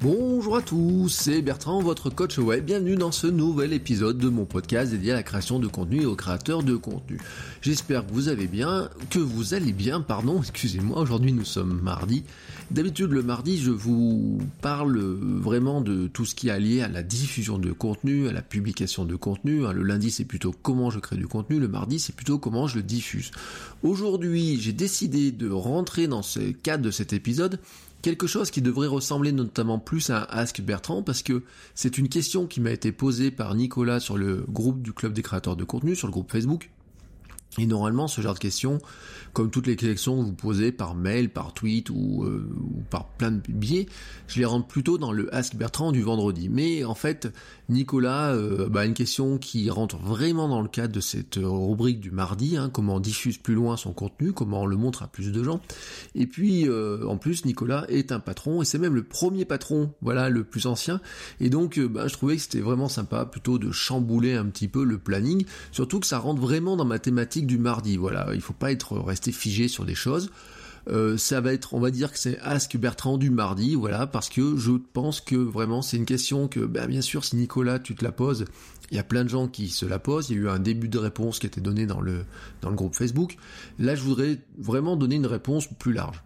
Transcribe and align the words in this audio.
Bonjour 0.00 0.56
à 0.56 0.62
tous, 0.62 1.08
c'est 1.08 1.42
Bertrand, 1.42 1.82
votre 1.82 2.08
coach 2.08 2.38
web. 2.38 2.64
Bienvenue 2.64 2.94
dans 2.94 3.10
ce 3.10 3.26
nouvel 3.26 3.72
épisode 3.72 4.16
de 4.16 4.28
mon 4.28 4.44
podcast 4.44 4.92
dédié 4.92 5.10
à 5.10 5.16
la 5.16 5.22
création 5.24 5.58
de 5.58 5.66
contenu 5.66 6.02
et 6.02 6.06
aux 6.06 6.14
créateurs 6.14 6.62
de 6.62 6.76
contenu. 6.76 7.18
J'espère 7.62 8.06
que 8.06 8.12
vous 8.12 8.28
allez 8.28 8.46
bien, 8.46 8.90
que 9.10 9.18
vous 9.18 9.54
allez 9.54 9.72
bien, 9.72 10.00
pardon, 10.00 10.38
excusez-moi, 10.40 11.00
aujourd'hui 11.00 11.32
nous 11.32 11.44
sommes 11.44 11.80
mardi. 11.82 12.22
D'habitude 12.70 13.10
le 13.10 13.24
mardi 13.24 13.58
je 13.58 13.72
vous 13.72 14.38
parle 14.60 15.00
vraiment 15.00 15.80
de 15.80 16.06
tout 16.06 16.26
ce 16.26 16.36
qui 16.36 16.48
est 16.48 16.60
lié 16.60 16.82
à 16.82 16.88
la 16.88 17.02
diffusion 17.02 17.58
de 17.58 17.72
contenu, 17.72 18.28
à 18.28 18.32
la 18.32 18.42
publication 18.42 19.04
de 19.04 19.16
contenu. 19.16 19.62
Le 19.72 19.82
lundi 19.82 20.12
c'est 20.12 20.26
plutôt 20.26 20.54
comment 20.62 20.90
je 20.90 21.00
crée 21.00 21.16
du 21.16 21.26
contenu, 21.26 21.58
le 21.58 21.66
mardi 21.66 21.98
c'est 21.98 22.14
plutôt 22.14 22.38
comment 22.38 22.68
je 22.68 22.76
le 22.76 22.82
diffuse. 22.84 23.32
Aujourd'hui 23.82 24.60
j'ai 24.60 24.72
décidé 24.72 25.32
de 25.32 25.50
rentrer 25.50 26.06
dans 26.06 26.22
ce 26.22 26.52
cadre 26.52 26.84
de 26.84 26.92
cet 26.92 27.12
épisode 27.12 27.58
quelque 28.02 28.26
chose 28.26 28.50
qui 28.50 28.62
devrait 28.62 28.86
ressembler 28.86 29.32
notamment 29.32 29.78
plus 29.78 30.10
à 30.10 30.22
un 30.22 30.26
Ask 30.38 30.60
Bertrand 30.60 31.02
parce 31.02 31.22
que 31.22 31.42
c'est 31.74 31.98
une 31.98 32.08
question 32.08 32.46
qui 32.46 32.60
m'a 32.60 32.70
été 32.70 32.92
posée 32.92 33.30
par 33.30 33.54
Nicolas 33.54 34.00
sur 34.00 34.16
le 34.16 34.44
groupe 34.48 34.82
du 34.82 34.92
club 34.92 35.12
des 35.12 35.22
créateurs 35.22 35.56
de 35.56 35.64
contenu, 35.64 35.96
sur 35.96 36.06
le 36.06 36.12
groupe 36.12 36.30
Facebook. 36.30 36.70
Et 37.56 37.66
normalement, 37.66 38.08
ce 38.08 38.20
genre 38.20 38.34
de 38.34 38.38
questions, 38.38 38.78
comme 39.32 39.50
toutes 39.50 39.66
les 39.66 39.76
questions 39.76 40.18
que 40.18 40.26
vous 40.26 40.34
posez 40.34 40.70
par 40.70 40.94
mail, 40.94 41.30
par 41.30 41.54
tweet 41.54 41.90
ou, 41.90 42.24
euh, 42.24 42.48
ou, 42.60 42.82
par 42.90 43.08
plein 43.08 43.32
de 43.32 43.40
biais, 43.48 43.86
je 44.26 44.38
les 44.38 44.44
rentre 44.44 44.68
plutôt 44.68 44.98
dans 44.98 45.12
le 45.12 45.34
Ask 45.34 45.56
Bertrand 45.56 45.90
du 45.90 46.02
vendredi. 46.02 46.48
Mais 46.48 46.84
en 46.84 46.94
fait, 46.94 47.32
Nicolas 47.68 48.32
euh, 48.34 48.68
bah, 48.68 48.84
une 48.84 48.94
question 48.94 49.38
qui 49.38 49.70
rentre 49.70 49.96
vraiment 49.96 50.48
dans 50.48 50.60
le 50.60 50.68
cadre 50.68 50.92
de 50.92 51.00
cette 51.00 51.38
rubrique 51.40 52.00
du 52.00 52.10
mardi, 52.10 52.56
hein, 52.56 52.70
comment 52.72 52.96
on 52.96 53.00
diffuse 53.00 53.38
plus 53.38 53.54
loin 53.54 53.76
son 53.76 53.92
contenu, 53.92 54.32
comment 54.32 54.62
on 54.62 54.66
le 54.66 54.76
montre 54.76 55.02
à 55.02 55.08
plus 55.08 55.32
de 55.32 55.42
gens. 55.42 55.60
Et 56.14 56.26
puis, 56.26 56.68
euh, 56.68 57.06
en 57.06 57.16
plus, 57.16 57.44
Nicolas 57.44 57.86
est 57.88 58.12
un 58.12 58.20
patron, 58.20 58.62
et 58.62 58.64
c'est 58.64 58.78
même 58.78 58.94
le 58.94 59.02
premier 59.02 59.44
patron, 59.44 59.92
voilà, 60.00 60.28
le 60.28 60.44
plus 60.44 60.66
ancien. 60.66 61.00
Et 61.40 61.50
donc, 61.50 61.78
bah, 61.80 62.06
je 62.06 62.12
trouvais 62.12 62.36
que 62.36 62.42
c'était 62.42 62.60
vraiment 62.60 62.88
sympa 62.88 63.24
plutôt 63.24 63.58
de 63.58 63.72
chambouler 63.72 64.34
un 64.34 64.46
petit 64.46 64.68
peu 64.68 64.84
le 64.84 64.98
planning, 64.98 65.44
surtout 65.72 65.98
que 65.98 66.06
ça 66.06 66.18
rentre 66.18 66.40
vraiment 66.40 66.76
dans 66.76 66.84
ma 66.84 66.98
thématique 66.98 67.37
du 67.46 67.58
mardi. 67.58 67.96
Voilà, 67.96 68.28
il 68.34 68.40
faut 68.40 68.52
pas 68.52 68.72
être 68.72 68.98
resté 68.98 69.32
figé 69.32 69.68
sur 69.68 69.84
des 69.84 69.94
choses. 69.94 70.30
Euh, 70.88 71.18
ça 71.18 71.40
va 71.40 71.52
être, 71.52 71.74
on 71.74 71.80
va 71.80 71.90
dire 71.90 72.12
que 72.12 72.18
c'est 72.18 72.38
Ask 72.38 72.76
Bertrand 72.76 73.18
du 73.18 73.30
mardi, 73.30 73.74
voilà, 73.74 74.06
parce 74.06 74.30
que 74.30 74.56
je 74.56 74.72
pense 74.92 75.20
que 75.20 75.36
vraiment 75.36 75.82
c'est 75.82 75.98
une 75.98 76.06
question 76.06 76.48
que, 76.48 76.60
bah, 76.60 76.86
bien 76.86 77.02
sûr, 77.02 77.24
si 77.24 77.36
Nicolas 77.36 77.78
tu 77.78 77.94
te 77.94 78.02
la 78.02 78.12
poses, 78.12 78.46
il 78.90 78.96
y 78.96 79.00
a 79.00 79.04
plein 79.04 79.24
de 79.24 79.28
gens 79.28 79.48
qui 79.48 79.68
se 79.68 79.84
la 79.84 79.98
posent. 79.98 80.30
Il 80.30 80.36
y 80.36 80.38
a 80.38 80.42
eu 80.42 80.48
un 80.48 80.58
début 80.58 80.88
de 80.88 80.98
réponse 80.98 81.38
qui 81.38 81.46
a 81.46 81.48
été 81.48 81.60
donné 81.60 81.86
dans 81.86 82.00
le 82.00 82.24
dans 82.62 82.70
le 82.70 82.76
groupe 82.76 82.94
Facebook. 82.94 83.36
Là, 83.78 83.94
je 83.94 84.02
voudrais 84.02 84.38
vraiment 84.56 84.96
donner 84.96 85.16
une 85.16 85.26
réponse 85.26 85.68
plus 85.78 85.92
large. 85.92 86.22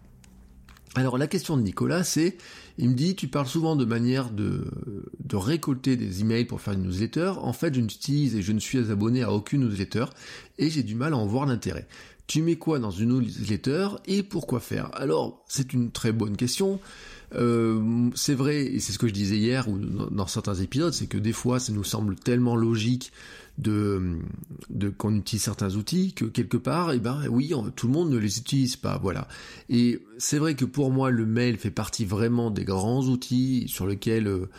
Alors 0.95 1.17
la 1.17 1.27
question 1.27 1.57
de 1.57 1.63
Nicolas, 1.63 2.03
c'est, 2.03 2.37
il 2.77 2.89
me 2.89 2.93
dit, 2.93 3.15
tu 3.15 3.27
parles 3.27 3.47
souvent 3.47 3.75
de 3.75 3.85
manière 3.85 4.29
de, 4.29 4.65
récolter 5.33 5.95
des 5.95 6.21
emails 6.21 6.45
pour 6.45 6.61
faire 6.61 6.75
une 6.75 6.83
newsletter. 6.83 7.33
En 7.41 7.53
fait, 7.53 7.73
je 7.73 7.81
n'utilise 7.81 8.35
et 8.35 8.43
je 8.43 8.51
ne 8.51 8.59
suis 8.59 8.91
abonné 8.91 9.23
à 9.23 9.31
aucune 9.31 9.67
newsletter 9.67 10.05
et 10.59 10.69
j'ai 10.69 10.83
du 10.83 10.93
mal 10.93 11.13
à 11.13 11.17
en 11.17 11.25
voir 11.25 11.47
l'intérêt. 11.47 11.87
Tu 12.27 12.43
mets 12.43 12.55
quoi 12.55 12.77
dans 12.77 12.91
une 12.91 13.19
newsletter 13.19 13.89
et 14.05 14.21
pourquoi 14.21 14.59
faire? 14.59 14.91
Alors, 14.93 15.43
c'est 15.47 15.73
une 15.73 15.89
très 15.91 16.11
bonne 16.11 16.37
question. 16.37 16.79
Euh, 17.33 18.09
c'est 18.13 18.35
vrai, 18.35 18.63
et 18.63 18.79
c'est 18.79 18.93
ce 18.93 18.99
que 18.99 19.07
je 19.07 19.13
disais 19.13 19.37
hier 19.37 19.67
ou 19.67 19.79
dans 19.79 20.27
certains 20.27 20.53
épisodes, 20.53 20.93
c'est 20.93 21.07
que 21.07 21.17
des 21.17 21.33
fois, 21.33 21.59
ça 21.59 21.73
nous 21.73 21.83
semble 21.83 22.15
tellement 22.15 22.55
logique 22.55 23.11
de, 23.57 24.17
de 24.69 24.89
qu'on 24.89 25.15
utilise 25.15 25.43
certains 25.43 25.75
outils 25.75 26.13
que 26.13 26.25
quelque 26.25 26.57
part, 26.57 26.91
eh 26.91 26.99
ben 26.99 27.21
oui, 27.29 27.53
tout 27.75 27.87
le 27.87 27.93
monde 27.93 28.09
ne 28.09 28.17
les 28.17 28.39
utilise 28.39 28.75
pas, 28.75 28.97
voilà. 28.97 29.27
Et 29.69 30.01
c'est 30.17 30.39
vrai 30.39 30.55
que 30.55 30.65
pour 30.65 30.91
moi, 30.91 31.11
le 31.11 31.25
mail 31.25 31.57
fait 31.57 31.71
partie 31.71 32.05
vraiment 32.05 32.49
des 32.49 32.63
grands 32.63 33.03
outils 33.03 33.65
sur 33.67 33.85
lesquels 33.85 34.27
euh, 34.27 34.49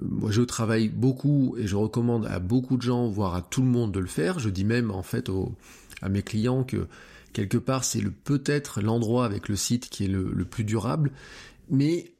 moi 0.00 0.30
je 0.30 0.42
travaille 0.42 0.88
beaucoup 0.88 1.56
et 1.58 1.66
je 1.66 1.76
recommande 1.76 2.26
à 2.26 2.38
beaucoup 2.38 2.76
de 2.76 2.82
gens, 2.82 3.08
voire 3.08 3.34
à 3.34 3.42
tout 3.42 3.62
le 3.62 3.68
monde 3.68 3.92
de 3.92 4.00
le 4.00 4.06
faire. 4.06 4.38
Je 4.38 4.48
dis 4.48 4.64
même 4.64 4.90
en 4.90 5.02
fait 5.02 5.30
à 6.00 6.08
mes 6.08 6.22
clients 6.22 6.64
que 6.64 6.86
quelque 7.32 7.58
part 7.58 7.84
c'est 7.84 8.00
le 8.00 8.10
peut-être 8.10 8.80
l'endroit 8.80 9.26
avec 9.26 9.48
le 9.48 9.56
site 9.56 9.90
qui 9.90 10.04
est 10.04 10.08
le, 10.08 10.32
le 10.32 10.44
plus 10.44 10.64
durable, 10.64 11.10
mais 11.70 12.12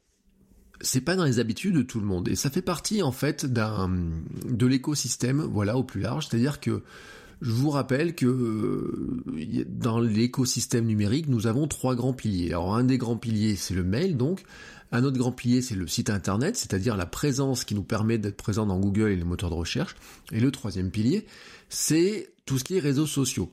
c'est 0.81 1.01
pas 1.01 1.15
dans 1.15 1.25
les 1.25 1.39
habitudes 1.39 1.75
de 1.75 1.81
tout 1.81 1.99
le 1.99 2.05
monde. 2.05 2.27
Et 2.27 2.35
ça 2.35 2.49
fait 2.49 2.61
partie 2.61 3.01
en 3.01 3.11
fait 3.11 3.45
d'un 3.45 3.89
de 4.45 4.65
l'écosystème 4.65 5.41
voilà 5.41 5.77
au 5.77 5.83
plus 5.83 6.01
large. 6.01 6.27
C'est-à-dire 6.27 6.59
que 6.59 6.83
je 7.41 7.51
vous 7.51 7.69
rappelle 7.69 8.15
que 8.15 9.23
dans 9.67 9.99
l'écosystème 9.99 10.85
numérique 10.85 11.27
nous 11.27 11.47
avons 11.47 11.67
trois 11.67 11.95
grands 11.95 12.13
piliers. 12.13 12.49
Alors 12.49 12.75
un 12.75 12.83
des 12.83 12.97
grands 12.97 13.17
piliers 13.17 13.55
c'est 13.55 13.73
le 13.73 13.83
mail 13.83 14.17
donc. 14.17 14.43
Un 14.91 15.03
autre 15.03 15.17
grand 15.17 15.31
pilier 15.31 15.61
c'est 15.61 15.75
le 15.75 15.87
site 15.87 16.09
internet 16.09 16.55
c'est-à-dire 16.55 16.97
la 16.97 17.05
présence 17.05 17.63
qui 17.63 17.75
nous 17.75 17.83
permet 17.83 18.17
d'être 18.17 18.37
présent 18.37 18.65
dans 18.65 18.79
Google 18.79 19.11
et 19.11 19.15
les 19.15 19.23
moteurs 19.23 19.49
de 19.49 19.55
recherche. 19.55 19.95
Et 20.31 20.39
le 20.39 20.51
troisième 20.51 20.91
pilier 20.91 21.25
c'est 21.69 22.31
tout 22.45 22.57
ce 22.57 22.63
qui 22.63 22.77
est 22.77 22.79
réseaux 22.79 23.05
sociaux 23.05 23.51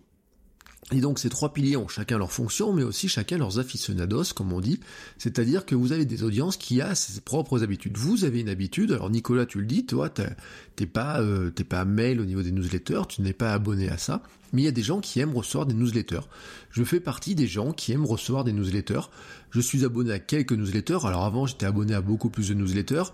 et 0.93 1.01
donc 1.01 1.19
ces 1.19 1.29
trois 1.29 1.53
piliers 1.53 1.77
ont 1.77 1.89
chacun 1.89 2.17
leur 2.17 2.31
fonction, 2.31 2.73
mais 2.73 2.85
aussi 2.85 3.09
chacun 3.09 3.39
leurs 3.39 3.59
aficionados, 3.59 4.33
comme 4.37 4.53
on 4.53 4.61
dit. 4.61 4.79
C'est-à-dire 5.19 5.67
que 5.67 5.75
vous 5.75 5.91
avez 5.91 6.05
des 6.05 6.23
audiences 6.23 6.57
qui 6.57 6.81
ont 6.81 6.95
ses 6.95 7.21
propres 7.21 7.65
habitudes. 7.65 7.97
Vous 7.97 8.25
avez 8.25 8.41
une 8.41 8.49
habitude, 8.49 8.93
alors 8.93 9.11
Nicolas, 9.11 9.47
tu 9.47 9.59
le 9.59 9.67
dis, 9.67 9.85
toi, 9.85 10.09
t'es 10.09 10.87
pas, 10.87 11.21
euh, 11.21 11.51
t'es 11.51 11.65
pas 11.65 11.85
mail 11.85 12.21
au 12.21 12.25
niveau 12.25 12.43
des 12.43 12.53
newsletters, 12.53 13.03
tu 13.09 13.23
n'es 13.23 13.33
pas 13.33 13.53
abonné 13.53 13.89
à 13.89 13.99
ça, 13.99 14.23
mais 14.53 14.63
il 14.63 14.65
y 14.65 14.69
a 14.69 14.73
des 14.73 14.85
gens 14.85 15.01
qui 15.01 15.19
aiment 15.19 15.37
recevoir 15.37 15.67
des 15.67 15.75
newsletters. 15.75 16.29
Je 16.71 16.85
fais 16.85 17.01
partie 17.01 17.35
des 17.35 17.49
gens 17.49 17.73
qui 17.73 17.91
aiment 17.91 18.07
recevoir 18.07 18.45
des 18.45 18.53
newsletters. 18.53 19.11
Je 19.51 19.61
suis 19.61 19.85
abonné 19.85 20.13
à 20.13 20.19
quelques 20.19 20.53
newsletters. 20.53 21.05
Alors 21.05 21.25
avant, 21.25 21.47
j'étais 21.47 21.67
abonné 21.67 21.95
à 21.95 22.01
beaucoup 22.01 22.31
plus 22.31 22.49
de 22.49 22.55
newsletters. 22.55 23.13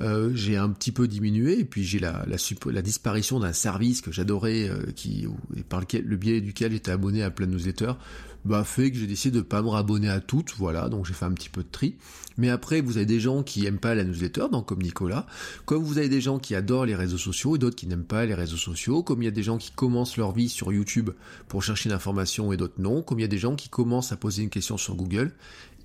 Euh, 0.00 0.30
j'ai 0.34 0.56
un 0.56 0.68
petit 0.68 0.92
peu 0.92 1.08
diminué 1.08 1.60
et 1.60 1.64
puis 1.64 1.84
j'ai 1.84 1.98
la, 1.98 2.24
la, 2.26 2.36
la, 2.70 2.82
disparition 2.82 3.40
d'un 3.40 3.54
service 3.54 4.02
que 4.02 4.12
j'adorais, 4.12 4.68
euh, 4.68 4.92
qui 4.94 5.26
par 5.70 5.80
lequel, 5.80 6.04
le 6.04 6.16
biais 6.16 6.42
duquel 6.42 6.72
j'étais 6.72 6.90
abonné 6.90 7.22
à 7.22 7.30
plein 7.30 7.46
de 7.46 7.52
newsletters, 7.52 7.94
bah 8.44 8.62
fait 8.62 8.90
que 8.90 8.98
j'ai 8.98 9.06
décidé 9.06 9.38
de 9.38 9.42
pas 9.42 9.62
me 9.62 9.68
rabonner 9.68 10.08
à 10.08 10.20
toutes, 10.20 10.54
voilà, 10.56 10.88
donc 10.88 11.06
j'ai 11.06 11.14
fait 11.14 11.24
un 11.24 11.32
petit 11.32 11.48
peu 11.48 11.62
de 11.62 11.68
tri. 11.68 11.96
Mais 12.38 12.50
après, 12.50 12.82
vous 12.82 12.98
avez 12.98 13.06
des 13.06 13.18
gens 13.18 13.42
qui 13.42 13.66
aiment 13.66 13.78
pas 13.78 13.94
la 13.94 14.04
newsletter, 14.04 14.46
donc 14.52 14.66
comme 14.66 14.82
Nicolas, 14.82 15.26
comme 15.64 15.82
vous 15.82 15.98
avez 15.98 16.08
des 16.10 16.20
gens 16.20 16.38
qui 16.38 16.54
adorent 16.54 16.84
les 16.84 16.94
réseaux 16.94 17.18
sociaux 17.18 17.56
et 17.56 17.58
d'autres 17.58 17.76
qui 17.76 17.86
n'aiment 17.86 18.04
pas 18.04 18.26
les 18.26 18.34
réseaux 18.34 18.58
sociaux, 18.58 19.02
comme 19.02 19.22
il 19.22 19.24
y 19.24 19.28
a 19.28 19.32
des 19.32 19.42
gens 19.42 19.56
qui 19.56 19.70
commencent 19.72 20.16
leur 20.16 20.32
vie 20.32 20.48
sur 20.48 20.72
YouTube 20.72 21.10
pour 21.48 21.62
chercher 21.62 21.88
l'information 21.88 22.52
et 22.52 22.56
d'autres 22.56 22.78
non, 22.78 23.02
comme 23.02 23.18
il 23.18 23.22
y 23.22 23.26
a 23.26 23.28
des 23.28 23.38
gens 23.38 23.56
qui 23.56 23.70
commencent 23.70 24.12
à 24.12 24.16
poser 24.16 24.42
une 24.42 24.50
question 24.50 24.76
sur 24.76 24.94
Google 24.94 25.32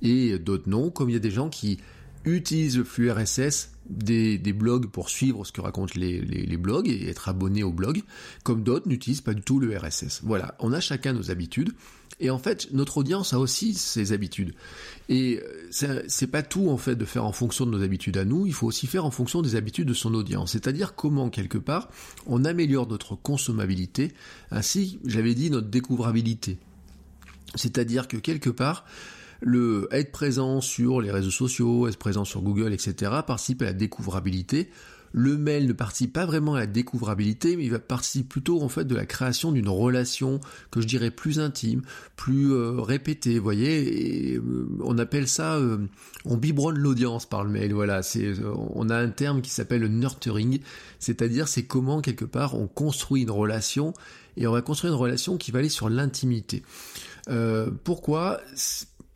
et 0.01 0.39
d'autres 0.39 0.69
non, 0.69 0.89
comme 0.89 1.09
il 1.09 1.13
y 1.13 1.17
a 1.17 1.19
des 1.19 1.31
gens 1.31 1.49
qui 1.49 1.79
utilisent 2.25 2.77
le 2.77 2.83
flux 2.83 3.11
RSS 3.11 3.71
des, 3.89 4.53
blogs 4.53 4.87
pour 4.87 5.09
suivre 5.09 5.45
ce 5.45 5.51
que 5.51 5.61
racontent 5.61 5.93
les, 5.95 6.57
blogs 6.57 6.87
et 6.87 7.09
être 7.09 7.29
abonné 7.29 7.63
au 7.63 7.71
blog, 7.71 8.03
comme 8.43 8.63
d'autres 8.63 8.87
n'utilisent 8.87 9.21
pas 9.21 9.33
du 9.33 9.41
tout 9.41 9.59
le 9.59 9.75
RSS. 9.75 10.21
Voilà, 10.23 10.55
on 10.59 10.71
a 10.73 10.79
chacun 10.79 11.13
nos 11.13 11.31
habitudes. 11.31 11.71
Et 12.19 12.29
en 12.29 12.37
fait, 12.37 12.67
notre 12.71 12.97
audience 12.97 13.33
a 13.33 13.39
aussi 13.39 13.73
ses 13.73 14.11
habitudes. 14.11 14.53
Et 15.09 15.41
c'est 15.71 16.27
pas 16.27 16.43
tout 16.43 16.69
en 16.69 16.77
fait 16.77 16.95
de 16.95 17.05
faire 17.05 17.25
en 17.25 17.31
fonction 17.31 17.65
de 17.65 17.71
nos 17.71 17.81
habitudes 17.81 18.17
à 18.17 18.25
nous, 18.25 18.45
il 18.45 18.53
faut 18.53 18.67
aussi 18.67 18.85
faire 18.85 19.05
en 19.05 19.11
fonction 19.11 19.41
des 19.41 19.55
habitudes 19.55 19.87
de 19.87 19.93
son 19.93 20.13
audience. 20.13 20.51
C'est-à-dire 20.51 20.93
comment 20.93 21.29
quelque 21.29 21.57
part 21.57 21.89
on 22.27 22.45
améliore 22.45 22.87
notre 22.87 23.15
consommabilité, 23.15 24.13
ainsi, 24.51 24.99
j'avais 25.05 25.33
dit, 25.33 25.49
notre 25.49 25.69
découvrabilité. 25.69 26.59
C'est-à-dire 27.55 28.07
que 28.07 28.17
quelque 28.17 28.49
part, 28.49 28.85
le 29.41 29.87
être 29.91 30.11
présent 30.11 30.61
sur 30.61 31.01
les 31.01 31.11
réseaux 31.11 31.31
sociaux, 31.31 31.87
être 31.87 31.97
présent 31.97 32.25
sur 32.25 32.41
Google, 32.41 32.73
etc., 32.73 33.11
participe 33.25 33.61
à 33.61 33.65
la 33.65 33.73
découvrabilité. 33.73 34.69
Le 35.13 35.37
mail 35.37 35.67
ne 35.67 35.73
participe 35.73 36.13
pas 36.13 36.25
vraiment 36.25 36.55
à 36.55 36.59
la 36.59 36.67
découvrabilité, 36.67 37.57
mais 37.57 37.65
il 37.65 37.71
va 37.71 37.79
participer 37.79 38.27
plutôt 38.27 38.61
en 38.61 38.69
fait 38.69 38.85
de 38.85 38.95
la 38.95 39.05
création 39.05 39.51
d'une 39.51 39.67
relation 39.67 40.39
que 40.71 40.79
je 40.79 40.87
dirais 40.87 41.11
plus 41.11 41.39
intime, 41.39 41.81
plus 42.15 42.53
euh, 42.53 42.79
répétée, 42.79 43.37
vous 43.37 43.43
voyez. 43.43 44.35
Euh, 44.37 44.69
on 44.81 44.97
appelle 44.97 45.27
ça, 45.27 45.57
euh, 45.57 45.79
on 46.23 46.37
biberonne 46.37 46.77
l'audience 46.77 47.25
par 47.25 47.43
le 47.43 47.49
mail. 47.49 47.73
Voilà, 47.73 48.01
on 48.73 48.89
a 48.89 48.95
un 48.95 49.09
terme 49.09 49.41
qui 49.41 49.49
s'appelle 49.49 49.81
le 49.81 49.89
nurturing, 49.89 50.61
c'est-à-dire 50.99 51.49
c'est 51.49 51.63
comment 51.63 51.99
quelque 51.99 52.25
part 52.25 52.55
on 52.55 52.67
construit 52.67 53.23
une 53.23 53.31
relation 53.31 53.93
et 54.37 54.47
on 54.47 54.53
va 54.53 54.61
construire 54.61 54.93
une 54.93 54.99
relation 54.99 55.37
qui 55.37 55.51
va 55.51 55.59
aller 55.59 55.69
sur 55.69 55.89
l'intimité. 55.89 56.63
pourquoi? 57.83 58.39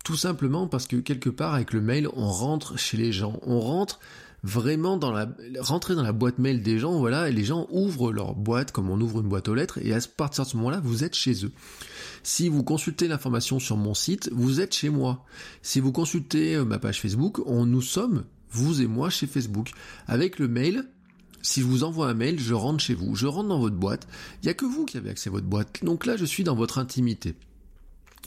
Tout 0.06 0.16
simplement 0.16 0.68
parce 0.68 0.86
que 0.86 0.98
quelque 0.98 1.31
part 1.31 1.56
avec 1.56 1.74
le 1.74 1.81
mail, 1.81 2.07
on 2.13 2.28
rentre 2.28 2.78
chez 2.78 2.96
les 2.96 3.12
gens, 3.12 3.40
on 3.42 3.60
rentre 3.60 4.00
vraiment 4.44 4.98
dans 4.98 5.12
la 5.12 5.28
rentrer 5.60 5.96
dans 5.96 6.04
la 6.04 6.12
boîte 6.12 6.38
mail 6.38 6.62
des 6.62 6.78
gens, 6.78 7.00
voilà, 7.00 7.28
et 7.28 7.31
les 7.31 7.44
gens 7.44 7.66
ouvrent 7.72 8.12
leur 8.12 8.36
boîte 8.36 8.72
comme 8.72 8.92
on 8.92 9.02
ouvre 9.02 9.22
une 9.22 9.28
boîte 9.28 9.48
aux 9.48 9.56
lettres, 9.56 9.80
et 9.81 9.96
à 9.96 10.00
partir 10.16 10.44
de 10.44 10.50
ce 10.52 10.57
moment-là, 10.57 10.80
vous 10.84 11.04
êtes 11.04 11.16
chez 11.16 11.44
eux. 11.44 11.52
Si 12.22 12.50
vous 12.50 12.63
consultez 12.63 13.07
l'information 13.07 13.57
sur 13.57 13.78
mon 13.78 13.96
site, 13.96 14.30
vous 14.31 14.62
êtes 14.62 14.75
chez 14.75 14.90
moi. 14.90 15.25
Si 15.63 15.80
vous 15.80 15.92
consultez 15.92 16.54
euh, 16.54 16.66
ma 16.66 16.78
page 16.78 17.02
Facebook, 17.02 17.40
on 17.48 17.66
nous 17.66 17.81
sommes, 17.81 18.25
vous 18.52 18.84
et 18.84 18.88
moi, 18.88 19.10
chez 19.10 19.25
Facebook. 19.25 19.72
Avec 20.06 20.38
le 20.38 20.48
mail, 20.48 20.86
si 21.42 21.62
je 21.62 21.66
vous 21.66 21.84
envoie 21.84 22.10
un 22.10 22.13
mail, 22.13 22.40
je 22.40 22.54
rentre 22.54 22.80
chez 22.80 22.94
vous, 22.94 23.16
je 23.16 23.25
rentre 23.25 23.50
dans 23.50 23.60
votre 23.60 23.75
boîte. 23.75 24.07
Il 24.44 24.46
n'y 24.46 24.52
a 24.52 24.54
que 24.54 24.66
vous 24.66 24.86
qui 24.86 24.98
avez 24.98 25.10
accès 25.10 25.31
à 25.31 25.34
votre 25.34 25.48
boîte. 25.48 25.84
Donc 25.84 26.06
là, 26.06 26.16
je 26.16 26.25
suis 26.25 26.44
dans 26.44 26.56
votre 26.56 26.78
intimité. 26.78 27.34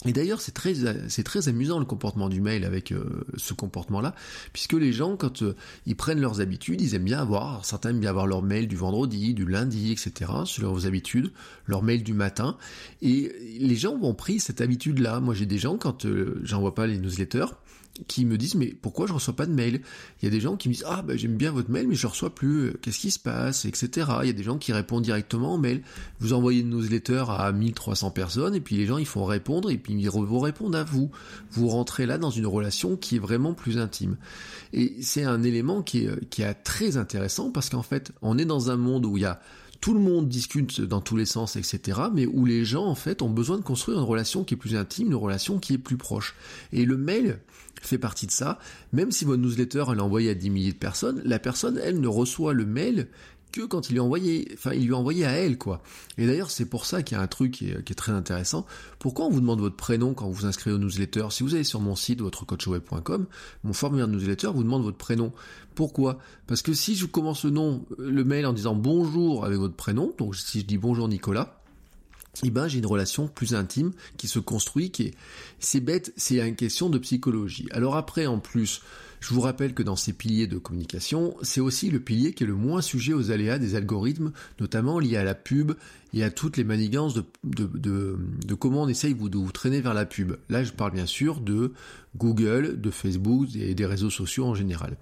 Et 0.07 0.13
d'ailleurs, 0.13 0.41
c'est 0.41 0.53
très, 0.53 0.75
c'est 1.09 1.25
très 1.25 1.49
amusant 1.49 1.81
le 1.81 1.85
comportement 1.85 2.29
du 2.29 2.41
mail 2.41 2.65
avec 2.65 2.93
euh, 2.93 3.25
ce 3.37 3.53
comportement-là, 3.53 4.15
puisque 4.53 4.75
les 4.75 4.93
gens, 4.93 5.17
quand 5.17 5.43
euh, 5.43 5.57
ils 5.87 5.97
prennent 5.97 6.21
leurs 6.21 6.41
habitudes, 6.41 6.81
ils 6.81 6.95
aiment 6.95 7.05
bien 7.05 7.19
avoir, 7.19 7.65
certains 7.65 7.91
aiment 7.91 8.01
bien 8.01 8.11
avoir 8.11 8.29
leur 8.29 8.43
mail 8.43 8.69
du 8.69 8.77
vendredi, 8.77 9.35
du 9.35 9.45
lundi, 9.45 9.91
etc., 9.91 10.31
selon 10.45 10.73
vos 10.73 10.87
habitudes, 10.87 11.33
leur 11.67 11.83
mail 11.83 12.05
du 12.05 12.15
matin, 12.15 12.57
et 13.03 13.33
les 13.59 13.77
gens 13.77 13.99
ont 14.01 14.15
pris 14.15 14.39
cette 14.39 14.61
habitude-là. 14.61 15.19
Moi, 15.19 15.35
j'ai 15.35 15.47
des 15.47 15.59
gens, 15.59 15.77
quand 15.77 16.07
euh, 16.07 16.41
j'envoie 16.45 16.77
pas 16.77 16.87
les 16.87 16.99
newsletters, 16.99 17.47
qui 18.07 18.25
me 18.25 18.39
disent 18.39 18.55
mais 18.55 18.67
pourquoi 18.67 19.07
je 19.07 19.13
reçois 19.13 19.35
pas 19.35 19.47
de 19.47 19.53
mail? 19.53 19.81
Il 20.21 20.25
y 20.25 20.29
a 20.29 20.31
des 20.31 20.41
gens 20.41 20.57
qui 20.57 20.69
me 20.69 20.75
disent 20.75 20.85
ah 20.87 21.03
ben 21.03 21.17
j'aime 21.19 21.37
bien 21.37 21.51
votre 21.51 21.71
mail 21.71 21.89
mais 21.89 21.95
je 21.95 22.07
reçois 22.07 22.35
plus, 22.35 22.73
qu'est-ce 22.81 22.99
qui 22.99 23.11
se 23.11 23.19
passe, 23.19 23.65
etc. 23.65 24.11
Il 24.23 24.27
y 24.27 24.31
a 24.31 24.35
des 24.35 24.43
gens 24.43 24.59
qui 24.59 24.73
répondent 24.73 25.03
directement 25.03 25.55
au 25.55 25.59
mail. 25.59 25.83
Vous 26.21 26.33
envoyez 26.33 26.61
une 26.61 26.71
newsletter 26.71 27.25
à 27.29 27.51
1300 27.53 28.11
personnes 28.11 28.55
et 28.55 28.61
puis 28.61 28.77
les 28.77 28.87
gens 28.87 28.99
ils 28.99 29.07
font 29.07 29.25
répondre 29.25 29.71
et 29.71 29.79
puis 29.79 29.95
ils 29.95 30.09
vous 30.09 30.39
répondent 30.39 30.77
à 30.77 30.85
vous. 30.85 31.11
Vous 31.51 31.69
rentrez 31.69 32.07
là 32.07 32.19
dans 32.19 32.31
une 32.31 32.47
relation 32.47 32.97
qui 32.97 33.17
est 33.17 33.21
vraiment 33.21 33.55
plus 33.55 33.79
intime. 33.79 34.17
Et 34.73 34.97
c'est 35.03 35.25
un 35.25 35.43
élément 35.43 35.83
qui 35.83 36.05
est, 36.05 36.29
qui 36.29 36.43
est 36.43 36.55
très 36.55 36.97
intéressant 36.97 37.51
parce 37.51 37.69
qu'en 37.69 37.83
fait 37.83 38.13
on 38.23 38.39
est 38.39 38.45
dans 38.45 38.71
un 38.71 38.77
monde 38.77 39.07
où 39.07 39.17
il 39.17 39.23
y 39.23 39.27
a 39.27 39.41
tout 39.81 39.95
le 39.95 40.01
monde 40.01 40.29
discute 40.29 40.81
dans 40.81 41.01
tous 41.01 41.17
les 41.17 41.25
sens, 41.25 41.57
etc., 41.57 42.01
mais 42.13 42.27
où 42.27 42.45
les 42.45 42.65
gens, 42.65 42.87
en 42.87 42.95
fait, 42.95 43.23
ont 43.23 43.31
besoin 43.31 43.59
de 43.59 43.63
construire 43.63 43.99
une 43.99 44.05
relation 44.05 44.45
qui 44.45 44.55
est 44.55 44.57
plus 44.57 44.77
intime, 44.77 45.09
une 45.09 45.15
relation 45.15 45.59
qui 45.59 45.75
est 45.75 45.79
plus 45.79 45.97
proche. 45.97 46.35
Et 46.73 46.85
le 46.85 46.97
mail, 46.97 47.41
fait 47.87 47.99
partie 47.99 48.27
de 48.27 48.33
ça. 48.33 48.59
Même 48.93 49.13
si 49.13 49.25
votre 49.25 49.41
newsletter 49.41 49.85
elle 49.91 49.99
est 49.99 50.03
envoyée 50.03 50.31
à 50.31 50.35
10 50.35 50.51
milliers 50.51 50.73
de 50.73 50.79
personnes, 50.79 51.23
la 51.25 51.39
personne, 51.39 51.81
elle, 51.83 52.01
ne 52.01 52.09
reçoit 52.09 52.53
le 52.53 52.67
mail 52.67 53.09
que 53.53 53.63
quand 53.63 53.89
il 53.89 53.95
lui 53.95 54.01
a 54.01 54.05
envoyé, 54.05 54.49
enfin, 54.55 54.73
il 54.75 54.87
lui 54.87 54.95
a 54.95 54.97
envoyé 54.97 55.25
à 55.25 55.31
elle, 55.31 55.59
quoi. 55.59 55.83
Et 56.19 56.27
d'ailleurs, 56.27 56.51
c'est 56.51 56.67
pour 56.67 56.87
ça 56.87 57.03
qu'il 57.03 57.17
y 57.17 57.21
a 57.21 57.23
un 57.23 57.27
truc 57.27 57.53
qui 57.53 57.71
est, 57.71 57.95
très 57.95 58.13
intéressant. 58.13 58.67
Pourquoi 58.99 59.27
on 59.27 59.31
vous 59.31 59.41
demande 59.41 59.61
votre 59.61 59.77
prénom 59.77 60.15
quand 60.15 60.27
vous 60.27 60.35
vous 60.35 60.47
inscrivez 60.47 60.77
au 60.77 60.79
newsletter? 60.79 61.27
Si 61.31 61.43
vous 61.43 61.55
allez 61.55 61.65
sur 61.65 61.81
mon 61.81 61.97
site, 61.97 62.21
votrecoachweb.com, 62.21 63.27
mon 63.65 63.73
formulaire 63.73 64.09
de 64.09 64.13
newsletter 64.13 64.49
vous 64.55 64.65
demande 64.65 64.83
votre 64.83 64.99
prénom. 64.99 65.33
Pourquoi? 65.75 66.19
Parce 66.47 66.63
que 66.63 66.75
si 66.75 66.97
je 66.97 67.07
commence 67.07 67.45
le 67.45 67.51
nom, 67.51 67.87
le 67.99 68.25
mail 68.25 68.47
en 68.47 68.53
disant 68.53 68.75
bonjour 68.75 69.45
avec 69.45 69.59
votre 69.59 69.77
prénom, 69.77 70.13
donc 70.19 70.37
si 70.37 70.61
je 70.61 70.67
dis 70.67 70.79
bonjour 70.79 71.09
Nicolas, 71.09 71.58
eh 72.45 72.51
ben 72.51 72.69
j'ai 72.69 72.79
une 72.79 72.87
relation 72.87 73.29
plus 73.29 73.55
intime 73.55 73.93
qui 74.17 74.29
se 74.29 74.39
construit, 74.39 74.91
qui 74.91 75.05
est 75.05 75.15
c'est 75.59 75.81
bête, 75.81 76.13
c'est 76.17 76.41
une 76.47 76.57
question 76.57 76.89
de 76.89 76.99
psychologie. 76.99 77.69
Alors 77.73 77.97
après 77.97 78.27
en 78.27 78.39
plus, 78.39 78.83
je 79.21 79.35
vous 79.35 79.41
rappelle 79.41 79.75
que 79.75 79.83
dans 79.83 79.97
ces 79.97 80.13
piliers 80.13 80.47
de 80.47 80.59
communication, 80.59 81.37
c'est 81.43 81.61
aussi 81.61 81.91
le 81.91 82.01
pilier 82.01 82.33
qui 82.33 82.45
est 82.45 82.47
le 82.47 82.55
moins 82.55 82.81
sujet 82.81 83.13
aux 83.13 83.31
aléas 83.31 83.59
des 83.59 83.75
algorithmes, 83.75 84.33
notamment 84.61 84.99
liés 84.99 85.17
à 85.17 85.25
la 85.25 85.35
pub 85.35 85.73
et 86.15 86.23
à 86.23 86.31
toutes 86.31 86.57
les 86.57 86.65
manigances 86.65 87.15
de, 87.15 87.25
de, 87.45 87.69
de, 88.47 88.55
comment 88.55 88.83
on 88.83 88.89
essaye 88.89 89.15
de 89.15 89.37
vous 89.37 89.53
traîner 89.53 89.81
vers 89.81 89.95
la 89.95 90.07
pub. 90.07 90.37
Là, 90.49 90.63
je 90.63 90.73
parle 90.73 90.93
bien 90.93 91.07
sûr 91.07 91.41
de 91.41 91.73
Google, 92.17 92.81
de 92.81 92.91
Facebook 92.91 93.49
et 93.57 93.75
des 93.75 93.87
réseaux 93.87 94.11
sociaux 94.11 94.47
en 94.47 94.55
général. 94.55 94.97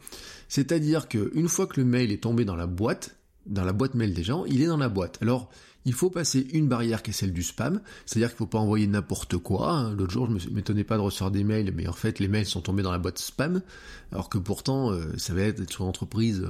C'est-à-dire 0.49 1.09
qu'une 1.09 1.49
fois 1.49 1.67
que 1.67 1.81
le 1.81 1.87
mail 1.87 2.11
est 2.11 2.23
tombé 2.23 2.45
dans 2.45 2.57
la 2.57 2.67
boîte, 2.67 3.17
dans 3.47 3.65
la 3.65 3.73
boîte 3.73 3.95
mail 3.95 4.15
des 4.15 4.25
gens, 4.25 4.45
il 4.47 4.63
est 4.63 4.67
dans 4.67 4.77
la 4.77 4.89
boîte. 4.89 5.19
Alors, 5.21 5.51
il 5.87 5.95
faut 5.95 6.11
passer 6.11 6.49
une 6.53 6.67
barrière 6.67 7.01
qui 7.03 7.11
est 7.11 7.15
celle 7.15 7.33
du 7.33 7.45
spam, 7.45 7.81
c'est-à-dire 8.05 8.29
qu'il 8.31 8.39
faut 8.39 8.47
pas 8.47 8.59
envoyer 8.59 8.89
n'importe 8.89 9.39
quoi. 9.39 9.71
Hein. 9.71 9.95
L'autre 9.95 10.13
jour, 10.13 10.27
je 10.27 10.49
me 10.49 10.55
m'étonnais 10.57 10.83
pas 10.83 10.97
de 10.97 11.01
recevoir 11.01 11.31
des 11.31 11.45
mails, 11.45 11.73
mais 11.75 11.87
en 11.87 11.93
fait, 11.93 12.19
les 12.19 12.27
mails 12.27 12.45
sont 12.45 12.61
tombés 12.61 12.83
dans 12.83 12.91
la 12.91 12.99
boîte 12.99 13.19
spam, 13.19 13.63
alors 14.11 14.29
que 14.29 14.37
pourtant, 14.37 14.91
euh, 14.91 15.17
ça 15.17 15.33
va 15.33 15.43
être 15.43 15.71
sur 15.71 15.85
l'entreprise. 15.85 16.49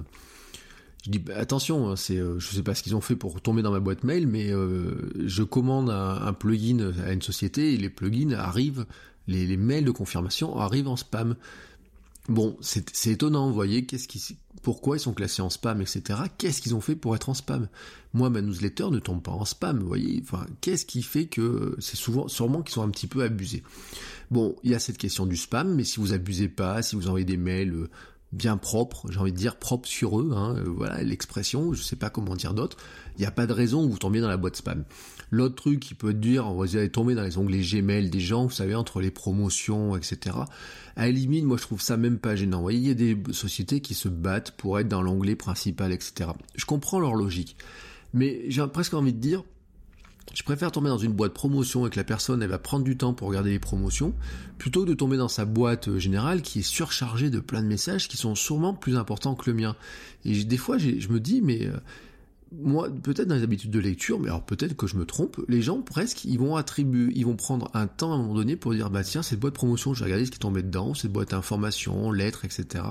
Je 1.05 1.11
dis 1.11 1.19
bah, 1.19 1.35
attention, 1.37 1.91
hein, 1.91 1.97
c'est, 1.97 2.17
euh, 2.17 2.39
je 2.39 2.49
sais 2.49 2.63
pas 2.63 2.75
ce 2.75 2.83
qu'ils 2.83 2.97
ont 2.97 3.03
fait 3.03 3.15
pour 3.15 3.39
tomber 3.43 3.61
dans 3.61 3.73
ma 3.73 3.79
boîte 3.79 4.05
mail, 4.05 4.27
mais 4.27 4.51
euh, 4.53 5.13
je 5.27 5.43
commande 5.43 5.91
un, 5.91 6.33
plugin 6.33 6.93
à 7.07 7.13
une 7.13 7.23
société 7.23 7.75
et 7.75 7.77
les 7.77 7.91
plugins 7.91 8.33
arrivent, 8.33 8.87
les, 9.29 9.47
les 9.47 9.59
mails 9.59 9.85
de 9.85 9.91
confirmation 9.91 10.59
arrivent 10.59 10.89
en 10.89 10.97
spam. 10.97 11.37
Bon, 12.31 12.57
c'est 12.63 13.07
étonnant, 13.07 13.49
vous 13.49 13.55
voyez, 13.55 13.85
qu'est-ce 13.85 14.09
qui, 14.09 14.39
pourquoi 14.67 14.97
ils 14.97 15.01
sont 15.01 15.15
classés 15.15 15.43
en 15.43 15.49
spam, 15.49 15.81
etc. 15.81 16.23
Qu'est-ce 16.39 16.61
qu'ils 16.61 16.75
ont 16.75 16.81
fait 16.81 16.97
pour 16.97 17.15
être 17.15 17.29
en 17.29 17.35
spam? 17.35 17.69
Moi, 18.15 18.31
ma 18.31 18.43
newsletter 18.43 18.91
ne 18.91 18.99
tombe 18.99 19.23
pas 19.23 19.31
en 19.31 19.45
spam, 19.45 19.79
vous 19.79 19.87
voyez. 19.87 20.25
Qu'est-ce 20.61 20.85
qui 20.85 21.05
fait 21.05 21.27
que 21.27 21.77
c'est 21.79 21.95
souvent, 21.95 22.27
sûrement 22.27 22.63
qu'ils 22.63 22.75
sont 22.75 22.83
un 22.83 22.91
petit 22.91 23.07
peu 23.07 23.23
abusés? 23.23 23.63
Bon, 24.33 24.57
il 24.65 24.73
y 24.73 24.75
a 24.75 24.81
cette 24.81 24.99
question 24.99 25.25
du 25.25 25.37
spam, 25.37 25.73
mais 25.77 25.85
si 25.85 26.01
vous 26.01 26.13
abusez 26.13 26.49
pas, 26.49 26.83
si 26.83 26.97
vous 26.97 27.07
envoyez 27.07 27.25
des 27.25 27.37
mails 27.37 27.75
euh, 27.75 27.89
bien 28.37 28.57
propres, 28.57 29.11
j'ai 29.11 29.19
envie 29.19 29.33
de 29.33 29.37
dire 29.37 29.57
propres 29.57 29.89
sur 29.89 30.21
eux, 30.21 30.33
hein, 30.35 30.57
euh, 30.57 30.65
voilà 30.67 31.03
l'expression, 31.03 31.73
je 31.73 31.83
sais 31.83 31.97
pas 31.97 32.11
comment 32.11 32.37
dire 32.37 32.55
d'autre, 32.55 32.77
il 33.17 33.21
n'y 33.21 33.27
a 33.27 33.31
pas 33.31 33.47
de 33.47 33.53
raison 33.53 33.85
où 33.85 33.91
vous 33.91 33.99
tombiez 33.99 34.21
dans 34.21 34.29
la 34.29 34.37
boîte 34.37 34.57
spam. 34.57 34.85
L'autre 35.31 35.57
truc 35.57 35.81
qui 35.81 35.95
peut 35.95 36.15
dur, 36.15 36.53
vous 36.53 36.77
allez 36.77 36.91
tomber 36.91 37.15
dans 37.15 37.23
les 37.23 37.39
onglets 37.39 37.63
Gmail 37.63 38.11
des 38.11 38.21
gens, 38.21 38.45
vous 38.45 38.53
savez, 38.53 38.75
entre 38.75 39.01
les 39.01 39.11
promotions, 39.11 39.97
etc. 39.97 40.37
À 40.95 41.09
la 41.11 41.43
moi 41.43 41.57
je 41.57 41.63
trouve 41.63 41.81
ça 41.81 41.97
même 41.97 42.19
pas 42.19 42.37
gênant. 42.37 42.59
Vous 42.59 42.65
voyez, 42.65 42.79
il 42.79 42.89
y 42.89 42.91
a 42.91 42.95
des 42.95 43.19
sociétés 43.33 43.81
qui 43.81 43.95
se 43.95 44.09
battent 44.09 44.53
pour 44.53 44.79
être 44.79 44.89
dans 44.89 45.03
l'onglet 45.03 45.35
principal, 45.35 45.93
etc. 45.93 46.31
Je 46.55 46.65
comprends 46.65 47.01
leur 47.01 47.15
logique. 47.15 47.57
Mais 48.15 48.45
j'ai 48.49 48.67
presque 48.69 48.95
envie 48.95 49.13
de 49.13 49.19
dire, 49.19 49.43
je 50.35 50.43
préfère 50.43 50.73
tomber 50.73 50.89
dans 50.89 50.99
une 50.99 51.13
boîte 51.13 51.33
promotion 51.33 51.87
et 51.87 51.91
que 51.91 51.97
la 51.97 52.05
personne 52.05 52.43
elle 52.43 52.51
va 52.51 52.59
prendre 52.59 52.85
du 52.85 52.97
temps 52.97 53.15
pour 53.15 53.29
regarder 53.29 53.51
les 53.51 53.59
promotions, 53.59 54.15
plutôt 54.59 54.85
que 54.85 54.89
de 54.89 54.95
tomber 54.95 55.17
dans 55.17 55.29
sa 55.29 55.45
boîte 55.45 55.89
euh, 55.89 55.99
générale 55.99 56.43
qui 56.43 56.61
est 56.61 56.63
surchargée 56.63 57.31
de 57.31 57.41
plein 57.41 57.63
de 57.63 57.69
messages 57.69 58.09
qui 58.09 58.17
sont 58.17 58.35
sûrement 58.35 58.75
plus 58.75 58.97
importants 58.97 59.35
que 59.35 59.51
le 59.51 59.57
mien. 59.57 59.77
Et 60.25 60.45
des 60.45 60.59
fois 60.59 60.79
je 60.79 61.09
me 61.09 61.21
dis 61.21 61.41
mais 61.41 61.67
euh, 61.67 61.77
moi, 62.53 62.89
peut-être 63.03 63.29
dans 63.29 63.35
les 63.35 63.43
habitudes 63.43 63.71
de 63.71 63.79
lecture, 63.79 64.21
mais 64.21 64.29
alors 64.29 64.45
peut-être 64.45 64.77
que 64.77 64.87
je 64.87 64.97
me 64.97 65.05
trompe, 65.05 65.41
les 65.49 65.63
gens 65.63 65.81
presque, 65.83 66.25
ils 66.25 66.39
vont 66.39 66.57
attribuer, 66.57 67.13
ils 67.15 67.27
vont 67.27 67.37
prendre 67.37 67.71
un 67.75 67.87
temps 67.87 68.13
à 68.13 68.15
un 68.15 68.19
moment 68.19 68.35
donné 68.35 68.57
pour 68.57 68.73
dire, 68.73 68.91
bah 68.91 69.03
tiens, 69.03 69.23
cette 69.23 69.41
boîte 69.41 69.55
promotion, 69.55 69.95
je 69.95 70.01
vais 70.01 70.07
regarder 70.07 70.27
ce 70.27 70.31
qui 70.31 70.39
tombait 70.39 70.63
dedans, 70.63 70.95
cette 70.95 71.13
boîte 71.13 71.35
information, 71.35 72.13
lettres, 72.13 72.45
etc. 72.45 72.85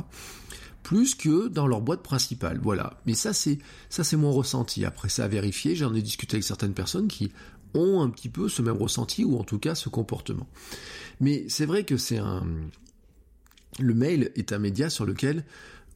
Plus 0.86 1.16
que 1.16 1.48
dans 1.48 1.66
leur 1.66 1.82
boîte 1.82 2.04
principale, 2.04 2.60
voilà. 2.62 3.02
Mais 3.08 3.16
ça, 3.16 3.34
c'est, 3.34 3.58
ça, 3.90 4.04
c'est 4.04 4.18
mon 4.18 4.32
ressenti. 4.32 4.86
Après 4.86 5.10
ça, 5.10 5.24
à 5.24 5.28
vérifier, 5.28 5.76
j'en 5.76 5.96
ai 5.96 6.02
discuté 6.04 6.36
avec 6.36 6.44
certaines 6.44 6.76
personnes 6.76 7.08
qui 7.08 7.32
ont 7.74 8.04
un 8.04 8.10
petit 8.12 8.30
peu 8.30 8.50
ce 8.50 8.62
même 8.62 8.78
ressenti, 8.78 9.26
ou 9.26 9.40
en 9.40 9.44
tout 9.44 9.58
cas 9.58 9.74
ce 9.74 9.90
comportement. 9.90 10.48
Mais 11.22 11.46
c'est 11.50 11.66
vrai 11.66 11.86
que 11.86 11.98
c'est 11.98 12.20
un, 12.20 12.46
le 13.80 13.96
mail 13.96 14.32
est 14.36 14.54
un 14.54 14.60
média 14.60 14.92
sur 14.92 15.08
lequel 15.08 15.44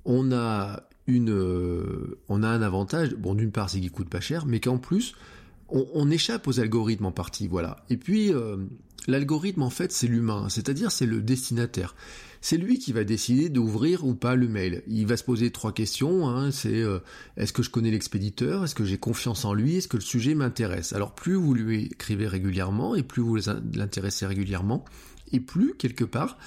on 0.05 0.31
a 0.31 0.81
une, 1.05 2.17
on 2.27 2.41
a 2.41 2.47
un 2.47 2.61
avantage. 2.63 3.13
Bon, 3.13 3.35
d'une 3.35 3.51
part, 3.51 3.69
c'est 3.69 3.79
qu'il 3.79 3.91
coûte 3.91 4.09
pas 4.09 4.21
cher, 4.21 4.47
mais 4.47 4.59
qu'en 4.59 4.79
plus, 4.79 5.13
on, 5.69 6.09
échappe 6.09 6.47
aux 6.47 6.59
algorithmes 6.59 7.05
en 7.05 7.11
partie, 7.11 7.47
voilà. 7.47 7.85
Et 7.91 7.97
puis, 7.97 8.33
euh, 8.33 8.57
l'algorithme, 9.09 9.63
en 9.63 9.69
fait, 9.69 9.91
c'est 9.91 10.07
l'humain, 10.07 10.47
c'est-à-dire 10.49 10.91
c'est 10.91 11.05
le 11.05 11.21
destinataire. 11.21 11.95
C'est 12.41 12.55
lui 12.55 12.79
qui 12.79 12.93
va 12.93 13.03
décider 13.03 13.49
d'ouvrir 13.49 14.05
ou 14.05 14.15
pas 14.15 14.35
le 14.35 14.47
mail. 14.47 14.81
Il 14.87 15.05
va 15.07 15.17
se 15.17 15.25
poser 15.25 15.51
trois 15.51 15.73
questions. 15.73 16.29
Hein, 16.29 16.51
c'est 16.51 16.81
euh, 16.81 16.99
est-ce 17.35 17.51
que 17.51 17.63
je 17.63 17.69
connais 17.69 17.91
l'expéditeur? 17.91 18.63
Est-ce 18.63 18.75
que 18.75 18.85
j'ai 18.85 18.97
confiance 18.97 19.43
en 19.43 19.53
lui? 19.53 19.75
Est-ce 19.75 19.89
que 19.89 19.97
le 19.97 20.01
sujet 20.01 20.35
m'intéresse? 20.35 20.93
Alors 20.93 21.13
plus 21.13 21.33
vous 21.33 21.53
lui 21.53 21.87
écrivez 21.87 22.27
régulièrement 22.27 22.95
et 22.95 23.03
plus 23.03 23.21
vous 23.21 23.35
l'intéressez 23.73 24.25
régulièrement, 24.25 24.85
et 25.33 25.41
plus 25.41 25.73
quelque 25.77 26.05
part 26.05 26.37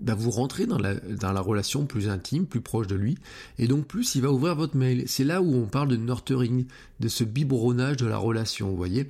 bah, 0.00 0.14
vous 0.14 0.30
rentrez 0.30 0.66
dans 0.66 0.78
la, 0.78 0.94
dans 0.94 1.32
la 1.32 1.40
relation 1.40 1.86
plus 1.86 2.08
intime, 2.08 2.46
plus 2.46 2.60
proche 2.60 2.86
de 2.86 2.96
lui, 2.96 3.16
et 3.58 3.66
donc 3.66 3.86
plus 3.86 4.14
il 4.14 4.22
va 4.22 4.32
ouvrir 4.32 4.56
votre 4.56 4.76
mail. 4.76 5.04
C'est 5.06 5.24
là 5.24 5.40
où 5.40 5.54
on 5.54 5.66
parle 5.66 5.88
de 5.88 5.96
nurturing, 5.96 6.66
de 7.00 7.08
ce 7.08 7.24
biberonnage 7.24 7.96
de 7.96 8.06
la 8.06 8.18
relation, 8.18 8.68
vous 8.68 8.76
voyez? 8.76 9.08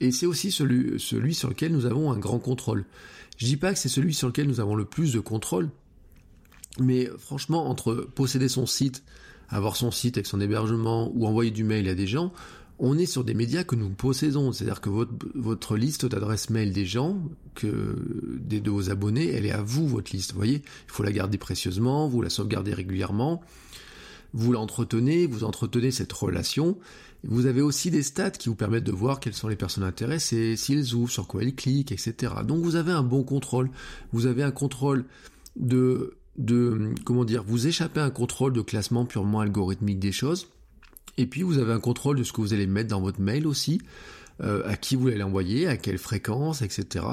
Et 0.00 0.12
c'est 0.12 0.26
aussi 0.26 0.50
celui, 0.50 1.00
sur 1.34 1.48
lequel 1.48 1.72
nous 1.72 1.86
avons 1.86 2.12
un 2.12 2.18
grand 2.18 2.38
contrôle. 2.38 2.84
Je 3.36 3.46
dis 3.46 3.56
pas 3.56 3.72
que 3.72 3.78
c'est 3.78 3.88
celui 3.88 4.14
sur 4.14 4.28
lequel 4.28 4.46
nous 4.46 4.60
avons 4.60 4.74
le 4.74 4.84
plus 4.84 5.12
de 5.12 5.20
contrôle, 5.20 5.70
mais 6.80 7.08
franchement, 7.18 7.68
entre 7.68 7.94
posséder 8.14 8.48
son 8.48 8.66
site, 8.66 9.02
avoir 9.48 9.76
son 9.76 9.90
site 9.90 10.16
avec 10.16 10.26
son 10.26 10.40
hébergement, 10.40 11.10
ou 11.14 11.26
envoyer 11.26 11.50
du 11.50 11.64
mail 11.64 11.88
à 11.88 11.94
des 11.94 12.06
gens, 12.06 12.32
on 12.78 12.96
est 12.96 13.06
sur 13.06 13.24
des 13.24 13.34
médias 13.34 13.64
que 13.64 13.74
nous 13.74 13.90
possédons. 13.90 14.52
C'est-à-dire 14.52 14.80
que 14.80 14.88
votre, 14.88 15.12
votre 15.34 15.76
liste 15.76 16.06
d'adresses 16.06 16.50
mail 16.50 16.72
des 16.72 16.86
gens, 16.86 17.18
que 17.54 17.96
des 18.38 18.60
de 18.60 18.70
vos 18.70 18.90
abonnés, 18.90 19.32
elle 19.32 19.46
est 19.46 19.52
à 19.52 19.62
vous, 19.62 19.88
votre 19.88 20.12
liste. 20.14 20.32
Vous 20.32 20.38
voyez, 20.38 20.62
il 20.62 20.92
faut 20.92 21.02
la 21.02 21.12
garder 21.12 21.38
précieusement, 21.38 22.08
vous 22.08 22.22
la 22.22 22.30
sauvegardez 22.30 22.72
régulièrement. 22.74 23.42
vous 24.32 24.52
l'entretenez, 24.52 25.26
vous 25.26 25.42
entretenez 25.44 25.90
cette 25.90 26.12
relation. 26.12 26.78
Vous 27.24 27.46
avez 27.46 27.60
aussi 27.60 27.90
des 27.90 28.02
stats 28.02 28.30
qui 28.30 28.48
vous 28.48 28.54
permettent 28.54 28.84
de 28.84 28.92
voir 28.92 29.20
quelles 29.20 29.34
sont 29.34 29.48
les 29.48 29.56
personnes 29.56 29.84
intéressées, 29.84 30.56
s'ils 30.56 30.94
ouvrent, 30.94 31.10
sur 31.10 31.26
quoi 31.26 31.42
ils 31.42 31.54
cliquent, 31.54 31.92
etc. 31.92 32.32
Donc 32.46 32.62
vous 32.62 32.76
avez 32.76 32.92
un 32.92 33.02
bon 33.02 33.24
contrôle. 33.24 33.70
Vous 34.12 34.26
avez 34.26 34.42
un 34.42 34.52
contrôle 34.52 35.04
de, 35.56 36.16
de 36.36 36.94
comment 37.04 37.24
dire, 37.24 37.42
vous 37.42 37.66
échappez 37.66 38.00
à 38.00 38.04
un 38.04 38.10
contrôle 38.10 38.52
de 38.52 38.60
classement 38.60 39.04
purement 39.04 39.40
algorithmique 39.40 39.98
des 39.98 40.12
choses. 40.12 40.48
Et 41.16 41.26
puis 41.26 41.42
vous 41.42 41.58
avez 41.58 41.72
un 41.72 41.80
contrôle 41.80 42.16
de 42.16 42.22
ce 42.22 42.32
que 42.32 42.40
vous 42.40 42.54
allez 42.54 42.68
mettre 42.68 42.90
dans 42.90 43.00
votre 43.00 43.20
mail 43.20 43.46
aussi, 43.46 43.80
euh, 44.40 44.62
à 44.64 44.76
qui 44.76 44.94
vous 44.94 45.08
allez 45.08 45.18
l'envoyer, 45.18 45.66
à 45.66 45.76
quelle 45.76 45.98
fréquence, 45.98 46.62
etc. 46.62 47.04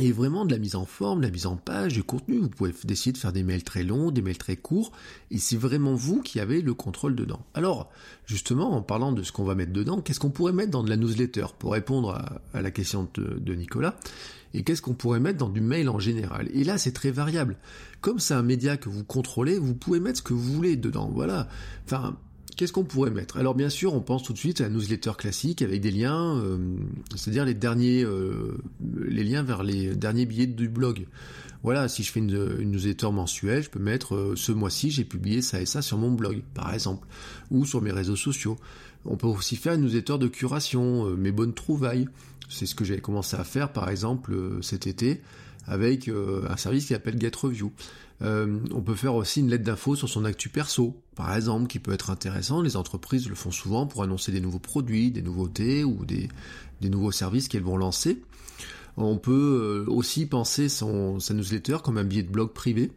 Et 0.00 0.10
vraiment 0.10 0.44
de 0.44 0.52
la 0.52 0.58
mise 0.58 0.74
en 0.74 0.86
forme, 0.86 1.20
de 1.20 1.26
la 1.26 1.30
mise 1.30 1.46
en 1.46 1.54
page, 1.56 1.92
du 1.92 2.02
contenu. 2.02 2.38
Vous 2.38 2.48
pouvez 2.48 2.74
décider 2.82 3.12
de 3.12 3.18
faire 3.18 3.32
des 3.32 3.44
mails 3.44 3.62
très 3.62 3.84
longs, 3.84 4.10
des 4.10 4.22
mails 4.22 4.38
très 4.38 4.56
courts, 4.56 4.90
et 5.30 5.38
c'est 5.38 5.56
vraiment 5.56 5.94
vous 5.94 6.20
qui 6.20 6.40
avez 6.40 6.62
le 6.62 6.74
contrôle 6.74 7.14
dedans. 7.14 7.46
Alors, 7.54 7.90
justement, 8.26 8.72
en 8.72 8.82
parlant 8.82 9.12
de 9.12 9.22
ce 9.22 9.30
qu'on 9.30 9.44
va 9.44 9.54
mettre 9.54 9.72
dedans, 9.72 10.00
qu'est-ce 10.00 10.18
qu'on 10.18 10.30
pourrait 10.30 10.52
mettre 10.52 10.72
dans 10.72 10.82
de 10.82 10.90
la 10.90 10.96
newsletter? 10.96 11.46
Pour 11.60 11.72
répondre 11.72 12.10
à, 12.52 12.60
la 12.60 12.70
question 12.72 13.08
de, 13.14 13.38
de 13.38 13.54
Nicolas 13.54 13.96
Et 14.52 14.64
qu'est-ce 14.64 14.82
qu'on 14.82 14.94
pourrait 14.94 15.20
mettre 15.20 15.38
dans 15.38 15.48
du 15.48 15.60
mail 15.60 15.88
en 15.88 16.00
général? 16.00 16.48
Et 16.52 16.64
là, 16.64 16.76
c'est 16.76 16.92
très 16.92 17.12
variable. 17.12 17.56
Comme 18.00 18.18
c'est 18.18 18.34
un 18.34 18.42
média 18.42 18.76
que 18.76 18.88
vous 18.88 19.04
contrôlez, 19.04 19.60
vous 19.60 19.74
pouvez 19.76 20.00
mettre 20.00 20.18
ce 20.18 20.22
que 20.22 20.34
vous 20.34 20.52
voulez 20.54 20.74
dedans. 20.74 21.08
Voilà. 21.14 21.46
Enfin, 21.84 22.16
Qu'est-ce 22.56 22.72
qu'on 22.72 22.84
pourrait 22.84 23.10
mettre? 23.10 23.36
Alors 23.36 23.54
bien 23.54 23.68
sûr, 23.68 23.94
on 23.94 24.00
pense 24.00 24.22
tout 24.22 24.32
de 24.32 24.38
suite 24.38 24.60
à 24.60 24.64
la 24.64 24.70
newsletter 24.70 25.12
classique 25.18 25.60
avec 25.60 25.80
des 25.80 25.90
liens, 25.90 26.38
euh, 26.38 26.58
c'est-à-dire 27.16 27.44
les 27.44 27.54
derniers, 27.54 28.04
euh, 28.04 28.56
les 29.08 29.24
liens 29.24 29.42
vers 29.42 29.64
les 29.64 29.96
derniers 29.96 30.24
billets 30.24 30.46
du 30.46 30.68
blog. 30.68 31.06
Voilà, 31.64 31.88
si 31.88 32.02
je 32.04 32.12
fais 32.12 32.20
une, 32.20 32.60
newsletter 32.62 33.10
mensuelle, 33.10 33.62
je 33.64 33.70
peux 33.70 33.80
mettre 33.80 34.14
euh, 34.14 34.34
ce 34.36 34.52
mois-ci 34.52 34.90
j'ai 34.90 35.04
publié 35.04 35.42
ça 35.42 35.60
et 35.60 35.66
ça 35.66 35.82
sur 35.82 35.98
mon 35.98 36.12
blog, 36.12 36.42
par 36.54 36.72
exemple, 36.72 37.08
ou 37.50 37.64
sur 37.64 37.82
mes 37.82 37.92
réseaux 37.92 38.16
sociaux. 38.16 38.56
On 39.04 39.16
peut 39.16 39.26
aussi 39.26 39.56
faire 39.56 39.74
une 39.74 39.82
newsletter 39.82 40.18
de 40.18 40.28
curation, 40.28 41.10
mes 41.16 41.32
bonnes 41.32 41.54
trouvailles. 41.54 42.08
C'est 42.48 42.66
ce 42.66 42.74
que 42.74 42.84
j'ai 42.84 42.98
commencé 43.00 43.36
à 43.36 43.44
faire, 43.44 43.72
par 43.72 43.88
exemple, 43.88 44.34
cet 44.62 44.86
été 44.86 45.20
avec 45.66 46.08
un 46.08 46.56
service 46.56 46.86
qui 46.86 46.92
s'appelle 46.92 47.20
GetReview. 47.20 47.72
Euh, 48.22 48.60
on 48.72 48.80
peut 48.80 48.94
faire 48.94 49.14
aussi 49.14 49.40
une 49.40 49.50
lettre 49.50 49.64
d'info 49.64 49.96
sur 49.96 50.08
son 50.08 50.24
actu 50.24 50.48
perso, 50.48 51.00
par 51.16 51.34
exemple, 51.34 51.66
qui 51.66 51.78
peut 51.78 51.92
être 51.92 52.10
intéressant. 52.10 52.62
Les 52.62 52.76
entreprises 52.76 53.28
le 53.28 53.34
font 53.34 53.50
souvent 53.50 53.86
pour 53.86 54.02
annoncer 54.02 54.32
des 54.32 54.40
nouveaux 54.40 54.58
produits, 54.58 55.10
des 55.10 55.22
nouveautés 55.22 55.84
ou 55.84 56.04
des, 56.04 56.28
nouveaux 56.82 57.12
services 57.12 57.48
qu'elles 57.48 57.62
vont 57.62 57.76
lancer. 57.76 58.22
On 58.96 59.18
peut 59.18 59.84
euh, 59.88 59.90
aussi 59.90 60.26
penser 60.26 60.68
son, 60.68 61.18
sa 61.18 61.34
newsletter 61.34 61.78
comme 61.82 61.98
un 61.98 62.04
billet 62.04 62.22
de 62.22 62.30
blog 62.30 62.52
privé. 62.52 62.92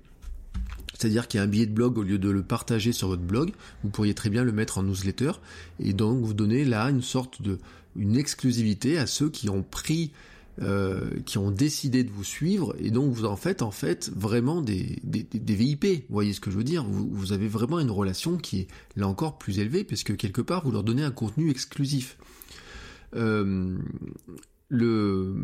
C'est-à-dire 0.94 1.28
qu'il 1.28 1.40
y 1.40 1.42
a 1.42 1.44
un 1.44 1.48
billet 1.48 1.66
de 1.66 1.74
blog, 1.74 1.98
au 1.98 2.04
lieu 2.04 2.18
de 2.18 2.30
le 2.30 2.44
partager 2.44 2.92
sur 2.92 3.08
votre 3.08 3.22
blog, 3.22 3.52
vous 3.84 3.90
pourriez 3.90 4.14
très 4.14 4.30
bien 4.30 4.44
le 4.44 4.52
mettre 4.52 4.80
en 4.80 4.84
newsletter 4.84 5.32
et 5.80 5.94
donc 5.94 6.24
vous 6.24 6.34
donner 6.34 6.66
là 6.66 6.90
une 6.90 7.04
sorte 7.04 7.42
de 7.42 7.60
une 7.96 8.16
exclusivité 8.16 8.98
à 8.98 9.08
ceux 9.08 9.30
qui 9.30 9.50
ont 9.50 9.64
pris 9.64 10.12
euh, 10.62 11.20
qui 11.26 11.38
ont 11.38 11.52
décidé 11.52 12.04
de 12.04 12.10
vous 12.10 12.24
suivre 12.24 12.76
et 12.80 12.90
donc 12.90 13.12
vous 13.14 13.26
en 13.26 13.36
faites 13.36 13.62
en 13.62 13.70
fait 13.70 14.10
vraiment 14.16 14.62
des, 14.62 15.00
des, 15.04 15.56
VIP. 15.56 15.86
Vous 16.10 16.14
voyez 16.14 16.34
ce 16.34 16.40
que 16.40 16.50
je 16.50 16.58
veux 16.58 16.64
dire? 16.64 16.84
Vous, 16.84 17.32
avez 17.32 17.48
vraiment 17.48 17.80
une 17.80 17.92
relation 17.92 18.38
qui 18.38 18.62
est 18.62 18.68
là 18.96 19.08
encore 19.08 19.38
plus 19.38 19.60
élevée 19.60 19.84
puisque 19.84 20.18
quelque 20.18 20.42
part 20.42 20.66
vous 20.66 20.72
leur 20.72 20.84
donnez 20.84 21.04
un 21.04 21.12
contenu 21.12 21.52
exclusif. 21.52 22.18
Euh, 23.16 23.78
le, 24.70 25.36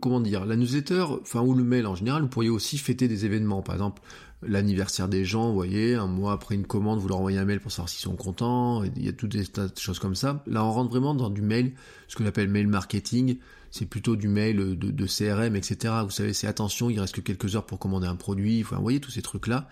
comment 0.00 0.20
dire 0.20 0.46
la 0.46 0.56
newsletter 0.56 1.04
enfin 1.20 1.40
ou 1.40 1.54
le 1.54 1.64
mail 1.64 1.86
en 1.86 1.96
général 1.96 2.22
vous 2.22 2.28
pourriez 2.28 2.50
aussi 2.50 2.78
fêter 2.78 3.08
des 3.08 3.24
événements. 3.24 3.62
Par 3.62 3.74
exemple 3.74 4.02
l'anniversaire 4.42 5.08
des 5.08 5.24
gens 5.24 5.48
vous 5.48 5.54
voyez 5.54 5.94
un 5.94 6.06
mois 6.06 6.32
après 6.32 6.54
une 6.54 6.66
commande 6.66 7.00
vous 7.00 7.08
leur 7.08 7.18
envoyez 7.18 7.38
un 7.38 7.44
mail 7.44 7.60
pour 7.60 7.72
savoir 7.72 7.88
s'ils 7.88 8.02
sont 8.02 8.16
contents 8.16 8.84
il 8.84 9.04
y 9.04 9.08
a 9.08 9.12
toutes 9.12 9.32
des 9.32 9.46
tas 9.46 9.68
de 9.68 9.78
choses 9.78 9.98
comme 9.98 10.14
ça. 10.14 10.42
Là 10.46 10.64
on 10.64 10.72
rentre 10.72 10.90
vraiment 10.90 11.14
dans 11.14 11.30
du 11.30 11.42
mail 11.42 11.72
ce 12.08 12.16
que 12.16 12.24
j'appelle 12.24 12.48
mail 12.48 12.68
marketing. 12.68 13.38
C'est 13.70 13.86
plutôt 13.86 14.14
du 14.14 14.28
mail 14.28 14.78
de, 14.78 15.06
CRM 15.06 15.56
etc 15.56 15.94
vous 16.04 16.10
savez 16.10 16.32
c'est 16.32 16.46
attention 16.46 16.90
il 16.90 17.00
reste 17.00 17.16
que 17.16 17.20
quelques 17.20 17.56
heures 17.56 17.66
pour 17.66 17.78
commander 17.78 18.06
un 18.06 18.16
produit. 18.16 18.62
Enfin, 18.62 18.76
vous 18.76 18.82
voyez 18.82 19.00
tous 19.00 19.10
ces 19.10 19.22
trucs 19.22 19.48
là 19.48 19.68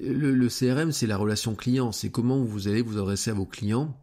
le 0.00 0.48
CRM 0.48 0.92
c'est 0.92 1.08
la 1.08 1.16
relation 1.16 1.56
client. 1.56 1.90
C'est 1.90 2.10
comment 2.10 2.38
vous 2.42 2.68
allez 2.68 2.82
vous 2.82 2.98
adresser 2.98 3.30
à 3.30 3.34
vos 3.34 3.44
clients 3.44 3.96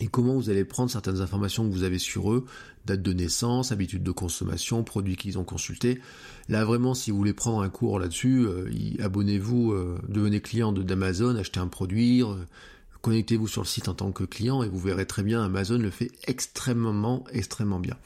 et 0.00 0.06
comment 0.06 0.34
vous 0.34 0.50
allez 0.50 0.64
prendre 0.64 0.90
certaines 0.90 1.20
informations 1.20 1.68
que 1.68 1.72
vous 1.72 1.82
avez 1.82 1.98
sur 1.98 2.32
eux, 2.32 2.46
date 2.86 3.02
de 3.02 3.12
naissance, 3.12 3.72
habitude 3.72 4.02
de 4.02 4.10
consommation, 4.10 4.82
produits 4.82 5.16
qu'ils 5.16 5.38
ont 5.38 5.44
consultés. 5.44 6.00
Là 6.48 6.64
vraiment, 6.64 6.94
si 6.94 7.10
vous 7.10 7.18
voulez 7.18 7.34
prendre 7.34 7.60
un 7.60 7.68
cours 7.68 7.98
là-dessus, 7.98 8.46
euh, 8.46 8.70
abonnez-vous, 9.00 9.72
euh, 9.72 9.98
devenez 10.08 10.40
client 10.40 10.72
d'Amazon, 10.72 11.36
achetez 11.36 11.60
un 11.60 11.68
produit, 11.68 12.22
euh, 12.22 12.34
connectez-vous 13.02 13.48
sur 13.48 13.62
le 13.62 13.66
site 13.66 13.88
en 13.88 13.94
tant 13.94 14.12
que 14.12 14.24
client 14.24 14.62
et 14.62 14.68
vous 14.68 14.78
verrez 14.78 15.06
très 15.06 15.22
bien, 15.22 15.42
Amazon 15.42 15.78
le 15.78 15.90
fait 15.90 16.10
extrêmement, 16.26 17.24
extrêmement 17.32 17.80
bien. 17.80 17.96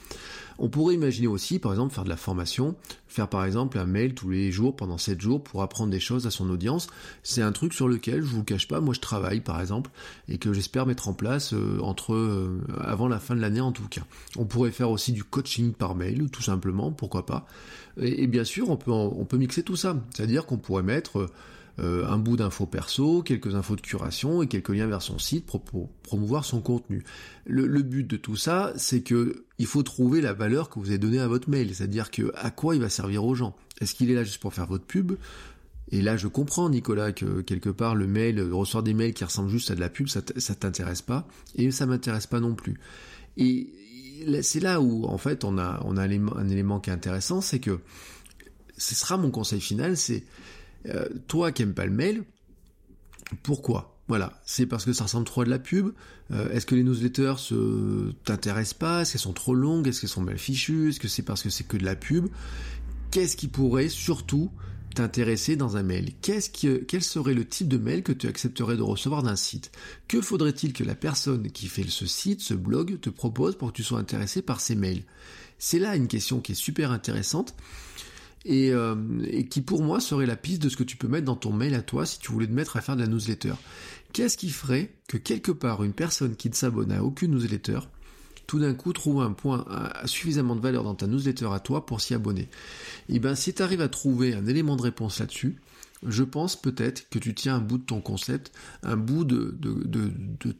On 0.58 0.68
pourrait 0.68 0.94
imaginer 0.94 1.26
aussi, 1.26 1.58
par 1.58 1.72
exemple, 1.72 1.94
faire 1.94 2.04
de 2.04 2.08
la 2.08 2.16
formation, 2.16 2.76
faire 3.08 3.28
par 3.28 3.44
exemple 3.44 3.78
un 3.78 3.86
mail 3.86 4.14
tous 4.14 4.30
les 4.30 4.52
jours 4.52 4.76
pendant 4.76 4.98
7 4.98 5.20
jours 5.20 5.42
pour 5.42 5.62
apprendre 5.62 5.90
des 5.90 5.98
choses 5.98 6.26
à 6.26 6.30
son 6.30 6.48
audience. 6.48 6.86
C'est 7.24 7.42
un 7.42 7.50
truc 7.50 7.74
sur 7.74 7.88
lequel, 7.88 8.22
je 8.22 8.28
vous 8.28 8.38
le 8.38 8.44
cache 8.44 8.68
pas, 8.68 8.80
moi 8.80 8.94
je 8.94 9.00
travaille 9.00 9.40
par 9.40 9.60
exemple, 9.60 9.90
et 10.28 10.38
que 10.38 10.52
j'espère 10.52 10.86
mettre 10.86 11.08
en 11.08 11.12
place 11.12 11.54
euh, 11.54 11.80
entre 11.80 12.14
euh, 12.14 12.60
avant 12.80 13.08
la 13.08 13.18
fin 13.18 13.34
de 13.34 13.40
l'année 13.40 13.60
en 13.60 13.72
tout 13.72 13.88
cas. 13.88 14.02
On 14.36 14.44
pourrait 14.44 14.70
faire 14.70 14.90
aussi 14.90 15.12
du 15.12 15.24
coaching 15.24 15.72
par 15.72 15.96
mail, 15.96 16.30
tout 16.30 16.42
simplement, 16.42 16.92
pourquoi 16.92 17.26
pas. 17.26 17.46
Et, 18.00 18.26
bien 18.26 18.44
sûr, 18.44 18.70
on 18.70 18.76
peut, 18.76 18.90
on 18.90 19.24
peut 19.24 19.36
mixer 19.36 19.62
tout 19.62 19.76
ça. 19.76 19.96
C'est-à-dire 20.14 20.46
qu'on 20.46 20.58
pourrait 20.58 20.82
mettre 20.82 21.18
euh, 21.18 21.30
un 21.78 22.18
bout 22.18 22.36
d'infos 22.36 22.66
perso, 22.66 23.22
quelques 23.22 23.54
infos 23.54 23.76
de 23.76 23.80
curation 23.80 24.42
et 24.42 24.46
quelques 24.46 24.68
liens 24.68 24.86
vers 24.86 25.02
son 25.02 25.18
site 25.18 25.46
pour, 25.46 25.62
promouvoir 26.02 26.44
son 26.44 26.60
contenu. 26.60 27.02
Le, 27.46 27.82
but 27.82 28.06
de 28.06 28.16
tout 28.16 28.36
ça, 28.36 28.72
c'est 28.76 29.02
que 29.02 29.44
il 29.58 29.66
faut 29.66 29.82
trouver 29.82 30.20
la 30.20 30.32
valeur 30.32 30.70
que 30.70 30.78
vous 30.78 30.88
avez 30.88 30.98
donnée 30.98 31.20
à 31.20 31.28
votre 31.28 31.50
mail, 31.50 31.74
c'est-à-dire 31.74 32.10
que 32.10 32.32
à 32.36 32.50
quoi 32.50 32.76
il 32.76 32.80
va 32.80 32.88
servir 32.88 33.24
aux 33.24 33.34
gens. 33.34 33.56
Est-ce 33.80 33.94
qu'il 33.94 34.10
est 34.10 34.14
là 34.14 34.24
juste 34.24 34.40
pour 34.40 34.54
faire 34.54 34.66
votre 34.66 34.84
pub? 34.84 35.12
Et 35.90 36.00
là, 36.00 36.16
je 36.16 36.28
comprends, 36.28 36.70
Nicolas, 36.70 37.12
que 37.12 37.40
quelque 37.42 37.70
part, 37.70 37.94
le 37.94 38.06
mail, 38.06 38.40
recevoir 38.40 38.82
des 38.82 38.94
mails 38.94 39.14
qui 39.14 39.24
ressemblent 39.24 39.50
juste 39.50 39.70
à 39.70 39.74
de 39.74 39.80
la 39.80 39.90
pub, 39.90 40.08
ça, 40.08 40.22
ça 40.36 40.54
t'intéresse 40.54 41.02
pas, 41.02 41.28
et 41.56 41.70
ça 41.70 41.86
m'intéresse 41.86 42.26
pas 42.26 42.40
non 42.40 42.54
plus. 42.54 42.80
Et 43.36 43.68
c'est 44.42 44.60
là 44.60 44.80
où, 44.80 45.04
en 45.04 45.18
fait, 45.18 45.44
on 45.44 45.58
a, 45.58 45.80
on 45.84 45.96
a 45.96 46.02
un 46.02 46.48
élément 46.48 46.80
qui 46.80 46.90
est 46.90 46.92
intéressant, 46.92 47.40
c'est 47.40 47.58
que 47.58 47.80
ce 48.76 48.94
sera 48.94 49.16
mon 49.16 49.30
conseil 49.30 49.60
final, 49.60 49.96
c'est 49.96 50.24
euh, 50.88 51.08
toi 51.28 51.52
qui 51.52 51.62
aimes 51.62 51.74
pas 51.74 51.86
le 51.86 51.92
mail, 51.92 52.24
pourquoi? 53.42 53.94
Voilà, 54.06 54.42
c'est 54.44 54.66
parce 54.66 54.84
que 54.84 54.92
ça 54.92 55.04
ressemble 55.04 55.24
trop 55.24 55.42
à 55.42 55.44
de 55.44 55.50
la 55.50 55.58
pub. 55.58 55.92
Euh, 56.30 56.50
est-ce 56.50 56.66
que 56.66 56.74
les 56.74 56.82
newsletters 56.82 57.38
se 57.38 58.12
t'intéressent 58.24 58.74
pas? 58.74 59.00
Est-ce 59.00 59.12
qu'elles 59.12 59.20
sont 59.20 59.32
trop 59.32 59.54
longues? 59.54 59.88
Est-ce 59.88 60.00
qu'elles 60.00 60.10
sont 60.10 60.20
mal 60.20 60.38
fichues? 60.38 60.90
Est-ce 60.90 61.00
que 61.00 61.08
c'est 61.08 61.22
parce 61.22 61.42
que 61.42 61.48
c'est 61.48 61.64
que 61.64 61.78
de 61.78 61.84
la 61.84 61.96
pub? 61.96 62.26
Qu'est-ce 63.10 63.36
qui 63.36 63.48
pourrait 63.48 63.88
surtout 63.88 64.50
t'intéresser 64.94 65.56
dans 65.56 65.78
un 65.78 65.82
mail? 65.82 66.12
Qu'est-ce 66.20 66.50
quel 66.84 67.02
serait 67.02 67.32
le 67.32 67.46
type 67.46 67.68
de 67.68 67.78
mail 67.78 68.02
que 68.02 68.12
tu 68.12 68.26
accepterais 68.26 68.76
de 68.76 68.82
recevoir 68.82 69.22
d'un 69.22 69.36
site? 69.36 69.72
Que 70.06 70.20
faudrait-il 70.20 70.74
que 70.74 70.84
la 70.84 70.94
personne 70.94 71.50
qui 71.50 71.68
fait 71.68 71.88
ce 71.88 72.06
site, 72.06 72.42
ce 72.42 72.54
blog, 72.54 73.00
te 73.00 73.08
propose 73.08 73.56
pour 73.56 73.72
que 73.72 73.76
tu 73.76 73.82
sois 73.82 73.98
intéressé 73.98 74.42
par 74.42 74.60
ces 74.60 74.74
mails? 74.74 75.04
C'est 75.58 75.78
là 75.78 75.96
une 75.96 76.08
question 76.08 76.40
qui 76.40 76.52
est 76.52 76.56
super 76.56 76.90
intéressante 76.90 77.54
euh, 78.46 78.94
et, 79.26 79.46
qui 79.46 79.62
pour 79.62 79.82
moi 79.82 80.00
serait 80.00 80.26
la 80.26 80.36
piste 80.36 80.62
de 80.62 80.68
ce 80.68 80.76
que 80.76 80.82
tu 80.82 80.96
peux 80.96 81.08
mettre 81.08 81.24
dans 81.24 81.36
ton 81.36 81.52
mail 81.52 81.74
à 81.74 81.82
toi 81.82 82.04
si 82.04 82.18
tu 82.18 82.30
voulais 82.30 82.46
te 82.46 82.52
mettre 82.52 82.76
à 82.76 82.80
faire 82.80 82.96
de 82.96 83.00
la 83.00 83.06
newsletter. 83.06 83.54
Qu'est-ce 84.12 84.36
qui 84.36 84.50
ferait 84.50 84.92
que 85.08 85.16
quelque 85.16 85.52
part 85.52 85.82
une 85.82 85.92
personne 85.92 86.36
qui 86.36 86.50
ne 86.50 86.54
s'abonne 86.54 86.92
à 86.92 87.02
aucune 87.02 87.32
newsletter 87.32 87.80
tout 88.46 88.58
d'un 88.58 88.74
coup 88.74 88.92
trouve 88.92 89.22
un 89.22 89.32
point 89.32 89.64
à, 89.70 90.06
suffisamment 90.06 90.54
de 90.54 90.60
valeur 90.60 90.84
dans 90.84 90.94
ta 90.94 91.06
newsletter 91.06 91.48
à 91.52 91.60
toi 91.60 91.86
pour 91.86 92.02
s'y 92.02 92.12
abonner? 92.12 92.48
Et 93.08 93.16
eh 93.16 93.18
ben 93.18 93.34
si 93.34 93.54
tu 93.54 93.62
arrives 93.62 93.80
à 93.80 93.88
trouver 93.88 94.34
un 94.34 94.46
élément 94.46 94.76
de 94.76 94.82
réponse 94.82 95.20
là-dessus, 95.20 95.56
je 96.04 96.22
pense 96.22 96.56
peut-être 96.56 97.08
que 97.08 97.18
tu 97.18 97.34
tiens 97.34 97.56
un 97.56 97.60
bout 97.60 97.78
de 97.78 97.84
ton 97.84 98.00
concept, 98.00 98.52
un 98.82 98.96
bout 98.96 99.24
de, 99.24 99.56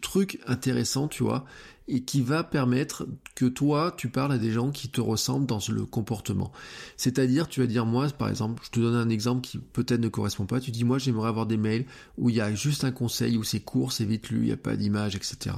truc 0.00 0.40
intéressant, 0.46 1.08
tu 1.08 1.22
vois, 1.22 1.44
et 1.86 2.02
qui 2.02 2.22
va 2.22 2.44
permettre 2.44 3.06
que 3.34 3.44
toi, 3.44 3.94
tu 3.96 4.08
parles 4.08 4.32
à 4.32 4.38
des 4.38 4.50
gens 4.50 4.70
qui 4.70 4.88
te 4.88 5.00
ressemblent 5.00 5.46
dans 5.46 5.60
le 5.68 5.84
comportement. 5.84 6.50
C'est-à-dire, 6.96 7.48
tu 7.48 7.60
vas 7.60 7.66
dire, 7.66 7.84
moi, 7.84 8.08
par 8.08 8.28
exemple, 8.28 8.62
je 8.64 8.70
te 8.70 8.80
donne 8.80 8.94
un 8.94 9.10
exemple 9.10 9.42
qui 9.42 9.58
peut-être 9.58 10.00
ne 10.00 10.08
correspond 10.08 10.46
pas, 10.46 10.60
tu 10.60 10.70
dis, 10.70 10.84
moi, 10.84 10.98
j'aimerais 10.98 11.28
avoir 11.28 11.46
des 11.46 11.58
mails 11.58 11.84
où 12.16 12.30
il 12.30 12.36
y 12.36 12.40
a 12.40 12.54
juste 12.54 12.84
un 12.84 12.92
conseil, 12.92 13.36
où 13.36 13.44
c'est 13.44 13.60
court, 13.60 13.92
c'est 13.92 14.04
vite 14.04 14.30
lu, 14.30 14.38
il 14.38 14.46
n'y 14.46 14.52
a 14.52 14.56
pas 14.56 14.76
d'image, 14.76 15.14
etc. 15.14 15.56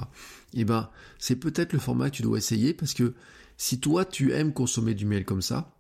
Eh 0.55 0.65
ben, 0.65 0.91
c'est 1.19 1.37
peut-être 1.37 1.73
le 1.73 1.79
format 1.79 2.11
que 2.11 2.17
tu 2.17 2.23
dois 2.23 2.39
essayer 2.39 2.75
parce 2.75 2.95
que 2.95 3.15
si 3.57 3.79
toi, 3.79 4.05
tu 4.05 4.33
aimes 4.33 4.53
consommer 4.53 4.95
du 4.95 5.07
mail 5.07 5.25
comme 5.25 5.43
ça, 5.43 5.73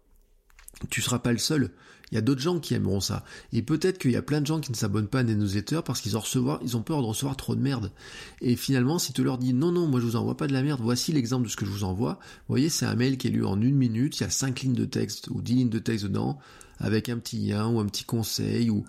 tu 0.90 1.02
seras 1.02 1.18
pas 1.18 1.32
le 1.32 1.38
seul. 1.38 1.70
Il 2.12 2.14
y 2.14 2.18
a 2.18 2.20
d'autres 2.20 2.40
gens 2.40 2.60
qui 2.60 2.74
aimeront 2.74 3.00
ça. 3.00 3.24
Et 3.52 3.62
peut-être 3.62 3.98
qu'il 3.98 4.12
y 4.12 4.16
a 4.16 4.22
plein 4.22 4.40
de 4.40 4.46
gens 4.46 4.60
qui 4.60 4.70
ne 4.70 4.76
s'abonnent 4.76 5.08
pas 5.08 5.20
à 5.20 5.22
des 5.24 5.34
newsletters 5.34 5.80
parce 5.84 6.00
qu'ils 6.00 6.16
ont, 6.16 6.22
peur 6.82 7.02
de 7.02 7.06
recevoir 7.06 7.36
trop 7.36 7.56
de 7.56 7.60
merde. 7.60 7.90
Et 8.40 8.54
finalement, 8.54 8.98
si 8.98 9.12
tu 9.12 9.24
leur 9.24 9.38
dis 9.38 9.52
non, 9.52 9.72
non, 9.72 9.88
moi 9.88 10.00
je 10.00 10.06
vous 10.06 10.16
envoie 10.16 10.36
pas 10.36 10.46
de 10.46 10.52
la 10.52 10.62
merde, 10.62 10.80
voici 10.82 11.12
l'exemple 11.12 11.46
de 11.46 11.50
ce 11.50 11.56
que 11.56 11.66
je 11.66 11.70
vous 11.70 11.84
envoie. 11.84 12.14
Vous 12.14 12.52
voyez, 12.52 12.68
c'est 12.68 12.86
un 12.86 12.94
mail 12.94 13.18
qui 13.18 13.26
est 13.26 13.30
lu 13.30 13.44
en 13.44 13.60
une 13.60 13.76
minute, 13.76 14.18
il 14.20 14.22
y 14.22 14.26
a 14.26 14.30
cinq 14.30 14.60
lignes 14.60 14.74
de 14.74 14.84
texte 14.84 15.28
ou 15.28 15.42
dix 15.42 15.54
lignes 15.54 15.70
de 15.70 15.78
texte 15.80 16.04
dedans, 16.04 16.38
avec 16.78 17.08
un 17.08 17.18
petit 17.18 17.38
lien 17.38 17.68
ou 17.68 17.80
un 17.80 17.86
petit 17.86 18.04
conseil 18.04 18.70
ou 18.70 18.84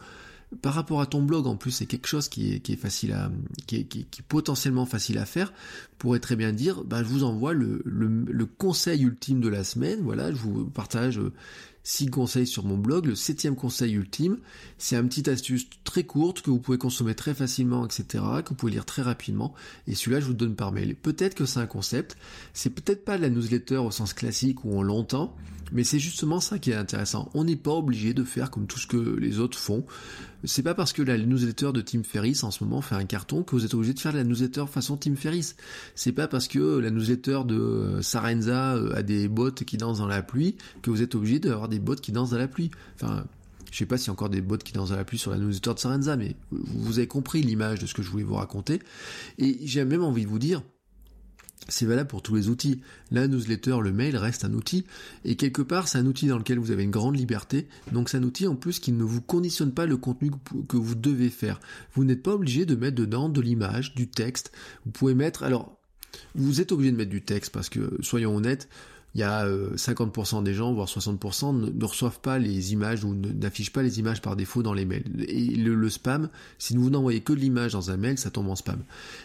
par 0.62 0.74
rapport 0.74 1.02
à 1.02 1.06
ton 1.06 1.22
blog, 1.22 1.46
en 1.46 1.58
plus, 1.58 1.72
c'est 1.72 1.86
quelque 1.86 2.08
chose 2.08 2.30
qui 2.30 2.54
est, 2.54 2.76
facile 2.78 3.12
à, 3.12 3.30
qui 3.66 3.76
est, 3.78 4.22
potentiellement 4.30 4.86
facile 4.86 5.18
à 5.18 5.26
faire. 5.26 5.52
Pourrait 5.98 6.20
très 6.20 6.38
bien 6.38 6.54
dire, 6.54 6.86
bah, 6.86 7.04
je 7.04 7.10
vous 7.10 7.24
envoie 7.26 7.54
le, 7.54 8.46
conseil 8.58 9.04
ultime 9.04 9.42
de 9.42 9.50
la 9.50 9.66
semaine. 9.66 10.00
Voilà, 10.04 10.32
je 10.32 10.38
vous 10.38 10.66
partage 10.66 11.20
six 11.88 12.08
conseils 12.08 12.46
sur 12.46 12.66
mon 12.66 12.78
blog. 12.78 13.06
Le 13.06 13.16
septième 13.16 13.56
conseil 13.56 13.94
ultime, 13.94 14.40
c'est 14.78 14.98
une 14.98 15.08
petite 15.08 15.30
astuce 15.30 15.68
très 15.86 16.04
courte 16.04 16.42
que 16.42 16.50
vous 16.50 16.60
pouvez 16.60 16.78
consommer 16.78 17.16
très 17.16 17.34
facilement, 17.34 17.86
etc., 17.86 18.26
que 18.44 18.50
vous 18.50 18.56
pouvez 18.56 18.74
lire 18.74 18.84
très 18.86 19.02
rapidement. 19.02 19.54
Et 19.88 19.96
celui-là, 19.96 20.20
je 20.20 20.26
vous 20.26 20.34
donne 20.34 20.56
par 20.56 20.74
mail. 20.74 20.98
Peut-être 20.98 21.34
que 21.34 21.46
c'est 21.46 21.62
un 21.62 21.66
concept. 21.66 22.18
C'est 22.54 22.72
peut-être 22.72 23.06
pas 23.06 23.18
la 23.18 23.30
newsletter 23.30 23.78
au 23.78 23.92
sens 23.92 24.14
classique 24.14 24.66
où 24.66 24.74
on 24.74 24.82
l'entend, 24.82 25.34
mais 25.72 25.84
c'est 25.84 26.00
justement 26.00 26.40
ça 26.40 26.60
qui 26.60 26.72
est 26.72 26.76
intéressant. 26.76 27.30
On 27.34 27.44
n'est 27.44 27.56
pas 27.56 27.72
obligé 27.72 28.14
de 28.14 28.24
faire 28.24 28.52
comme 28.52 28.68
tout 28.68 28.80
ce 28.80 28.88
que 28.88 28.98
les 28.98 29.40
autres 29.40 29.58
font. 29.58 29.86
C'est 30.44 30.64
pas 30.64 30.76
parce 30.76 30.94
que 30.94 31.02
la 31.02 31.18
newsletter 31.18 31.72
de 31.74 31.82
Tim 31.82 32.04
Ferriss 32.04 32.44
en 32.44 32.52
ce 32.52 32.64
moment 32.64 32.82
fait 32.82 32.96
un 32.96 33.06
carton 33.06 33.44
que 33.44 33.56
vous 33.56 33.66
êtes 33.66 33.74
obligé 33.74 33.94
de 33.94 34.00
faire 34.00 34.14
la 34.14 34.24
newsletter 34.24 34.66
façon 34.68 34.96
Tim 34.96 35.16
Ferriss. 35.16 35.56
C'est 35.96 36.12
pas 36.12 36.28
parce 36.28 36.48
que 36.48 36.78
la 36.78 36.92
newsletter 36.92 37.42
de 37.46 38.00
Sarenza 38.02 38.76
euh, 38.76 38.96
a 38.96 39.02
des 39.02 39.28
bots 39.28 39.52
qui 39.52 39.78
dansent 39.78 39.98
dans 39.98 40.08
la 40.08 40.22
pluie 40.22 40.56
que 40.84 40.92
vous 40.92 41.02
êtes 41.02 41.16
obligé 41.16 41.40
d'avoir 41.40 41.70
des 41.70 41.77
bots 41.80 41.96
qui 41.96 42.12
dansent 42.12 42.32
dans 42.32 42.38
la 42.38 42.48
pluie. 42.48 42.72
Enfin, 42.96 43.26
je 43.72 43.78
sais 43.78 43.86
pas 43.86 43.98
s'il 43.98 44.08
y 44.08 44.10
a 44.10 44.14
encore 44.14 44.30
des 44.30 44.42
bots 44.42 44.58
qui 44.58 44.74
dansent 44.74 44.90
dans 44.90 44.96
la 44.96 45.06
pluie 45.06 45.18
sur 45.18 45.32
la 45.32 45.38
newsletter 45.38 45.74
de 45.74 45.80
Sarenza, 45.80 46.18
mais 46.18 46.36
vous 46.52 47.00
avez 47.00 47.08
compris 47.08 47.42
l'image 47.42 47.80
de 47.80 47.86
ce 47.86 47.94
que 47.94 48.02
je 48.02 48.10
voulais 48.10 48.24
vous 48.24 48.36
raconter. 48.36 48.80
Et 49.38 49.60
j'ai 49.64 49.84
même 49.86 50.04
envie 50.04 50.24
de 50.24 50.30
vous 50.30 50.40
dire, 50.40 50.62
c'est 51.70 51.86
valable 51.86 52.08
pour 52.08 52.22
tous 52.22 52.36
les 52.36 52.50
outils. 52.50 52.82
La 53.12 53.28
newsletter, 53.28 53.78
le 53.82 53.92
mail 53.92 54.16
reste 54.16 54.46
un 54.46 54.54
outil. 54.54 54.86
Et 55.26 55.36
quelque 55.36 55.62
part, 55.62 55.88
c'est 55.88 55.98
un 55.98 56.06
outil 56.06 56.28
dans 56.28 56.38
lequel 56.38 56.60
vous 56.60 56.72
avez 56.72 56.84
une 56.84 56.92
grande 56.92 57.18
liberté. 57.18 57.68
Donc 57.92 58.10
c'est 58.10 58.18
un 58.18 58.24
outil 58.24 58.48
en 58.48 58.56
plus 58.56 58.80
qui 58.80 58.92
ne 58.92 59.04
vous 59.04 59.22
conditionne 59.22 59.74
pas 59.74 59.86
le 59.86 59.98
contenu 59.98 60.32
que 60.68 60.78
vous 60.78 60.96
devez 60.96 61.30
faire. 61.30 61.60
Vous 61.94 62.06
n'êtes 62.06 62.24
pas 62.24 62.34
obligé 62.34 62.66
de 62.66 62.76
mettre 62.76 62.96
dedans 62.96 63.28
de 63.28 63.42
l'image, 63.42 63.96
du 63.96 64.08
texte. 64.08 64.52
Vous 64.86 64.92
pouvez 64.92 65.14
mettre, 65.14 65.44
alors, 65.44 65.78
vous 66.36 66.62
êtes 66.62 66.72
obligé 66.72 66.92
de 66.92 66.98
mettre 66.98 67.12
du 67.12 67.22
texte 67.22 67.52
parce 67.52 67.70
que, 67.70 67.98
soyons 68.02 68.36
honnêtes, 68.36 68.70
il 69.16 69.22
y 69.22 69.24
a 69.24 69.48
50% 69.48 70.40
euh, 70.40 70.42
des 70.44 70.54
gens, 70.54 70.74
voire 70.74 70.88
60%, 70.88 71.74
ne, 71.74 71.86
reçoivent 71.86 72.20
pas 72.20 72.38
les 72.38 72.74
images 72.74 73.04
ou 73.04 73.16
n'affichent 73.16 73.72
pas 73.72 73.82
les 73.82 74.00
images 74.00 74.22
par 74.22 74.36
défaut 74.36 74.62
dans 74.62 74.74
les 74.74 74.86
mails. 74.86 75.06
Et 75.28 75.56
le, 75.56 75.90
spam, 75.90 76.30
si 76.60 76.76
vous 76.76 76.90
n'envoyez 76.90 77.22
que 77.22 77.34
de 77.34 77.40
l'image 77.40 77.74
dans 77.74 77.90
un 77.90 77.98
mail, 77.98 78.18
ça 78.18 78.30
tombe 78.30 78.50
en 78.50 78.56
spam. 78.56 78.84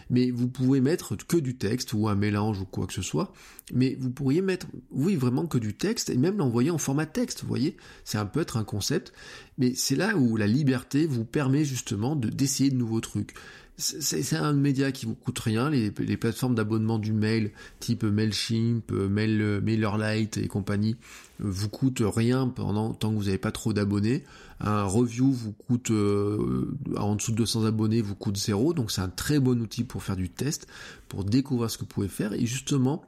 Mais 0.09 0.31
vous 0.31 0.49
pouvez 0.49 0.81
mettre 0.81 1.17
que 1.17 1.37
du 1.37 1.57
texte 1.57 1.93
ou 1.93 2.09
un 2.09 2.15
mélange 2.15 2.61
ou 2.61 2.65
quoi 2.65 2.87
que 2.87 2.95
ce 2.95 3.03
soit. 3.03 3.33
Mais 3.73 3.97
vous 4.01 4.11
pourriez 4.11 4.41
mettre, 4.41 4.67
oui, 4.91 5.17
vraiment 5.17 5.47
que 5.47 5.59
du 5.59 5.75
texte 5.75 6.11
et 6.11 6.17
même 6.17 6.39
l'envoyer 6.39 6.71
en 6.71 6.79
format 6.79 7.07
texte, 7.07 7.43
vous 7.43 7.49
voyez. 7.49 7.77
C'est 8.05 8.19
un 8.19 8.27
peu 8.27 8.41
être 8.41 8.57
un 8.57 8.65
concept. 8.65 9.13
Mais 9.59 9.75
c'est 9.75 9.97
là 9.97 10.17
où 10.17 10.37
la 10.37 10.47
liberté 10.47 11.07
vous 11.07 11.25
permet 11.25 11.65
justement 11.65 12.17
de 12.17 12.29
d'essayer 12.31 12.71
de 12.71 12.77
nouveaux 12.77 13.01
trucs 13.01 13.35
c'est 13.79 14.37
un 14.37 14.53
média 14.53 14.93
qui 14.93 15.07
vous 15.07 15.15
coûte 15.15 15.39
rien. 15.39 15.71
Les, 15.71 15.91
plateformes 15.91 16.55
d'abonnement 16.55 16.99
du 16.99 17.13
mail, 17.13 17.53
type 17.81 18.05
Mailchimp, 18.05 18.93
Mail, 18.93 19.61
MailerLite 19.63 20.37
et 20.37 20.47
compagnie, 20.47 20.97
vous 21.39 21.69
coûtent 21.69 22.03
rien 22.05 22.49
pendant 22.49 22.93
tant 22.93 23.11
que 23.11 23.17
vous 23.17 23.25
n'avez 23.25 23.39
pas 23.39 23.51
trop 23.51 23.73
d'abonnés. 23.73 24.25
Un 24.61 24.85
review 24.85 25.33
vous 25.33 25.53
coûte 25.53 25.91
euh, 25.91 26.71
en 26.97 27.17
dessous 27.17 27.33
de 27.33 27.37
200 27.39 27.65
abonnés, 27.65 28.03
vous 28.03 28.15
coûte 28.15 28.37
zéro. 28.37 28.75
Donc 28.75 28.93
c'est 28.93 29.01
un 29.01 29.09
très 29.09 29.41
bon 29.41 29.61
outil 29.61 29.85
pour 29.85 30.03
faire 30.03 30.17
du 30.17 30.29
test, 30.29 30.69
pour 31.09 31.25
découvrir 31.25 31.71
ce 31.71 31.79
que 31.79 31.83
vous 31.83 31.89
pouvez 31.89 32.09
faire 32.09 32.33
et 32.35 32.47
justement 32.47 33.03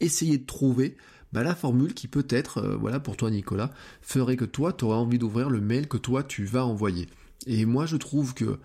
essayer 0.00 0.38
de 0.38 0.46
trouver 0.46 0.96
bah, 1.32 1.42
la 1.42 1.54
formule 1.54 1.94
qui 1.94 2.08
peut-être, 2.08 2.58
euh, 2.58 2.76
voilà 2.76 3.00
pour 3.00 3.16
toi 3.16 3.30
Nicolas, 3.30 3.70
ferait 4.02 4.36
que 4.36 4.44
toi 4.44 4.72
tu 4.72 4.84
aurais 4.84 4.96
envie 4.96 5.18
d'ouvrir 5.18 5.50
le 5.50 5.60
mail 5.60 5.88
que 5.88 5.96
toi 5.96 6.22
tu 6.22 6.44
vas 6.44 6.64
envoyer. 6.64 7.08
Et 7.46 7.64
moi 7.64 7.86
je 7.86 7.96
trouve 7.96 8.34
que 8.34 8.58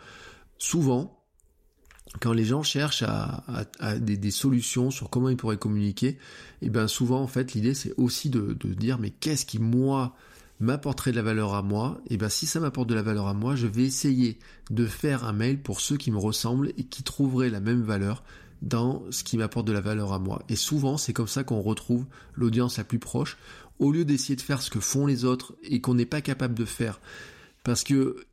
souvent 0.57 1.14
quand 2.19 2.33
les 2.33 2.45
gens 2.45 2.63
cherchent 2.63 3.03
à, 3.03 3.43
des, 3.99 4.31
solutions 4.31 4.91
sur 4.91 5.09
comment 5.09 5.29
ils 5.29 5.37
pourraient 5.37 5.57
communiquer, 5.57 6.07
et 6.07 6.17
eh 6.63 6.69
bien 6.69 6.87
souvent 6.87 7.21
en 7.21 7.27
fait 7.27 7.53
l'idée 7.53 7.73
c'est 7.73 7.93
aussi 7.97 8.29
de, 8.29 8.53
dire 8.63 8.99
mais 8.99 9.09
qu'est-ce 9.09 9.45
qui 9.45 9.59
moi 9.59 10.15
m'apporterait 10.59 11.11
de 11.11 11.17
la 11.17 11.23
valeur 11.23 11.53
à 11.53 11.61
moi? 11.61 11.99
Et 12.05 12.13
eh 12.13 12.17
bien 12.17 12.29
si 12.29 12.45
ça 12.45 12.59
m'apporte 12.59 12.87
de 12.87 12.95
la 12.95 13.01
valeur 13.01 13.27
à 13.27 13.33
moi, 13.33 13.55
je 13.55 13.67
vais 13.67 13.83
essayer 13.83 14.39
de 14.69 14.85
faire 14.85 15.25
un 15.25 15.33
mail 15.33 15.61
pour 15.61 15.81
ceux 15.81 15.97
qui 15.97 16.11
me 16.11 16.17
ressemblent 16.17 16.69
et 16.77 16.83
qui 16.83 17.03
trouveraient 17.03 17.49
la 17.49 17.59
même 17.59 17.81
valeur 17.81 18.23
dans 18.61 19.03
ce 19.11 19.23
qui 19.23 19.37
m'apporte 19.37 19.67
de 19.67 19.73
la 19.73 19.81
valeur 19.81 20.13
à 20.13 20.19
moi. 20.19 20.41
Et 20.47 20.55
souvent 20.55 20.97
c'est 20.97 21.13
comme 21.13 21.27
ça 21.27 21.43
qu'on 21.43 21.61
retrouve 21.61 22.05
l'audience 22.33 22.77
la 22.77 22.83
plus 22.83 22.99
proche, 22.99 23.37
au 23.79 23.91
lieu 23.91 24.05
d'essayer 24.05 24.37
de 24.37 24.41
faire 24.41 24.61
ce 24.61 24.69
que 24.69 24.79
font 24.79 25.05
les 25.05 25.25
autres 25.25 25.55
et 25.63 25.81
qu'on 25.81 25.95
n'est 25.95 26.05
pas 26.05 26.21
capable 26.21 26.53
de 26.53 26.65
faire. 26.65 27.01
Parce 27.63 27.83
que 27.83 28.25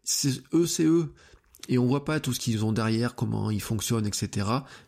eux 0.55 0.66
c'est 0.66 0.85
eux 0.85 1.12
et 1.68 1.79
on 1.79 1.87
voit 1.87 2.05
pas 2.05 2.18
tout 2.18 2.33
ce 2.33 2.40
qu'ils 2.40 2.64
ont 2.64 2.72
derrière, 2.72 3.14
comment 3.14 3.51
ils 3.51 3.62
fonctionnent, 3.62 4.07
etc. 4.07 4.46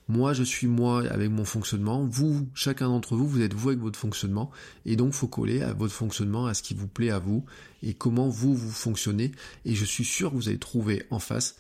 Moi, 0.09 0.33
je 0.33 0.43
suis 0.43 0.67
moi 0.67 1.05
avec 1.09 1.31
mon 1.31 1.45
fonctionnement. 1.45 2.05
Vous, 2.05 2.49
chacun 2.53 2.89
d'entre 2.89 3.17
vous, 3.17 3.29
vous 3.29 3.41
êtes 3.43 3.55
vous 3.55 3.69
avec 3.69 3.81
votre 3.81 3.99
fonctionnement. 3.99 4.51
Et 4.85 4.97
donc, 4.97 5.13
faut 5.13 5.29
coller 5.29 5.63
à 5.63 5.73
votre 5.73 5.95
fonctionnement, 5.95 6.47
à 6.47 6.55
ce 6.55 6.63
qui 6.63 6.75
vous 6.75 6.89
plaît 6.89 7.11
à 7.11 7.21
vous 7.21 7.45
et 7.83 7.95
comment 7.95 8.29
vous, 8.29 8.55
vous 8.55 8.71
fonctionnez. 8.71 9.31
Et 9.65 9.75
je 9.75 9.85
suis 9.85 10.05
sûr 10.05 10.31
que 10.31 10.37
vous 10.37 10.49
allez 10.49 10.59
trouver 10.59 11.05
en 11.11 11.21
face 11.21 11.57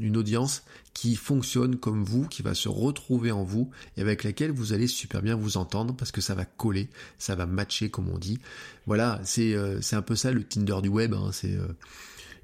une 0.00 0.16
audience 0.16 0.62
qui 0.94 1.14
fonctionne 1.14 1.76
comme 1.76 2.02
vous, 2.02 2.26
qui 2.26 2.42
va 2.42 2.54
se 2.54 2.68
retrouver 2.68 3.30
en 3.30 3.44
vous 3.44 3.70
et 3.96 4.00
avec 4.00 4.24
laquelle 4.24 4.50
vous 4.50 4.72
allez 4.72 4.86
super 4.86 5.22
bien 5.22 5.36
vous 5.36 5.58
entendre 5.58 5.94
parce 5.94 6.10
que 6.10 6.20
ça 6.20 6.34
va 6.34 6.44
coller, 6.44 6.88
ça 7.18 7.34
va 7.34 7.46
matcher 7.46 7.90
comme 7.90 8.08
on 8.08 8.18
dit. 8.18 8.38
Voilà, 8.86 9.20
c'est 9.24 9.54
euh, 9.54 9.80
c'est 9.82 9.96
un 9.96 10.02
peu 10.02 10.16
ça 10.16 10.32
le 10.32 10.42
Tinder 10.42 10.78
du 10.82 10.88
web. 10.88 11.14
Hein, 11.14 11.30
c'est 11.32 11.54
euh, 11.54 11.68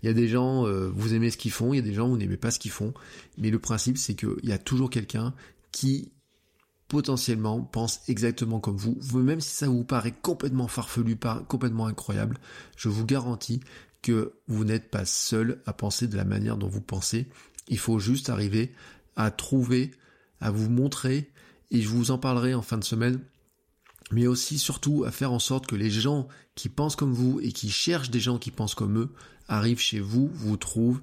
il 0.05 0.09
y 0.09 0.11
a 0.11 0.13
des 0.13 0.29
gens, 0.29 0.67
euh, 0.67 0.91
vous 0.95 1.15
aimez 1.15 1.31
ce 1.31 1.39
qu'ils 1.39 1.51
font, 1.51 1.73
il 1.73 1.77
y 1.77 1.79
a 1.79 1.83
des 1.83 1.95
gens, 1.95 2.07
vous 2.07 2.19
n'aimez 2.19 2.37
pas 2.37 2.51
ce 2.51 2.59
qu'ils 2.59 2.71
font. 2.71 2.93
Mais 3.39 3.49
le 3.49 3.59
principe, 3.59 3.97
c'est 3.97 4.15
qu'il 4.15 4.37
y 4.43 4.53
a 4.53 4.59
toujours 4.59 4.91
quelqu'un 4.91 5.33
qui 5.73 6.13
potentiellement 6.89 7.63
pense 7.63 8.03
exactement 8.07 8.61
comme 8.61 8.77
vous. 8.77 8.99
Même 9.19 9.41
si 9.41 9.57
ça 9.57 9.67
vous 9.67 9.83
paraît 9.83 10.13
complètement 10.13 10.69
farfelu, 10.69 11.17
complètement 11.49 11.87
incroyable, 11.87 12.37
je 12.77 12.91
vous 12.91 13.07
garantis 13.07 13.61
que 14.03 14.35
vous 14.47 14.67
n'êtes 14.67 14.91
pas 14.91 15.07
seul 15.07 15.63
à 15.65 15.73
penser 15.73 16.07
de 16.07 16.19
la 16.19 16.27
manière 16.27 16.59
dont 16.59 16.69
vous 16.69 16.83
pensez. 16.83 17.27
Il 17.69 17.79
faut 17.79 17.99
juste 17.99 18.29
arriver 18.29 18.75
à 19.17 19.31
trouver, 19.31 19.91
à 20.39 20.51
vous 20.51 20.69
montrer, 20.69 21.31
et 21.71 21.81
je 21.81 21.89
vous 21.89 22.11
en 22.11 22.19
parlerai 22.19 22.53
en 22.53 22.61
fin 22.61 22.77
de 22.77 22.85
semaine, 22.85 23.21
mais 24.11 24.27
aussi 24.27 24.59
surtout 24.59 25.05
à 25.05 25.11
faire 25.11 25.33
en 25.33 25.39
sorte 25.39 25.67
que 25.67 25.77
les 25.77 25.91
gens 25.91 26.29
qui 26.55 26.69
pensent 26.69 26.97
comme 26.97 27.13
vous 27.13 27.41
et 27.41 27.53
qui 27.53 27.71
cherchent 27.71 28.11
des 28.11 28.21
gens 28.21 28.39
qui 28.39 28.51
pensent 28.51 28.75
comme 28.75 28.99
eux 28.99 29.11
arrivent 29.49 29.81
chez 29.81 30.01
vous, 30.01 30.31
vous 30.35 30.57
trouvent 30.57 31.01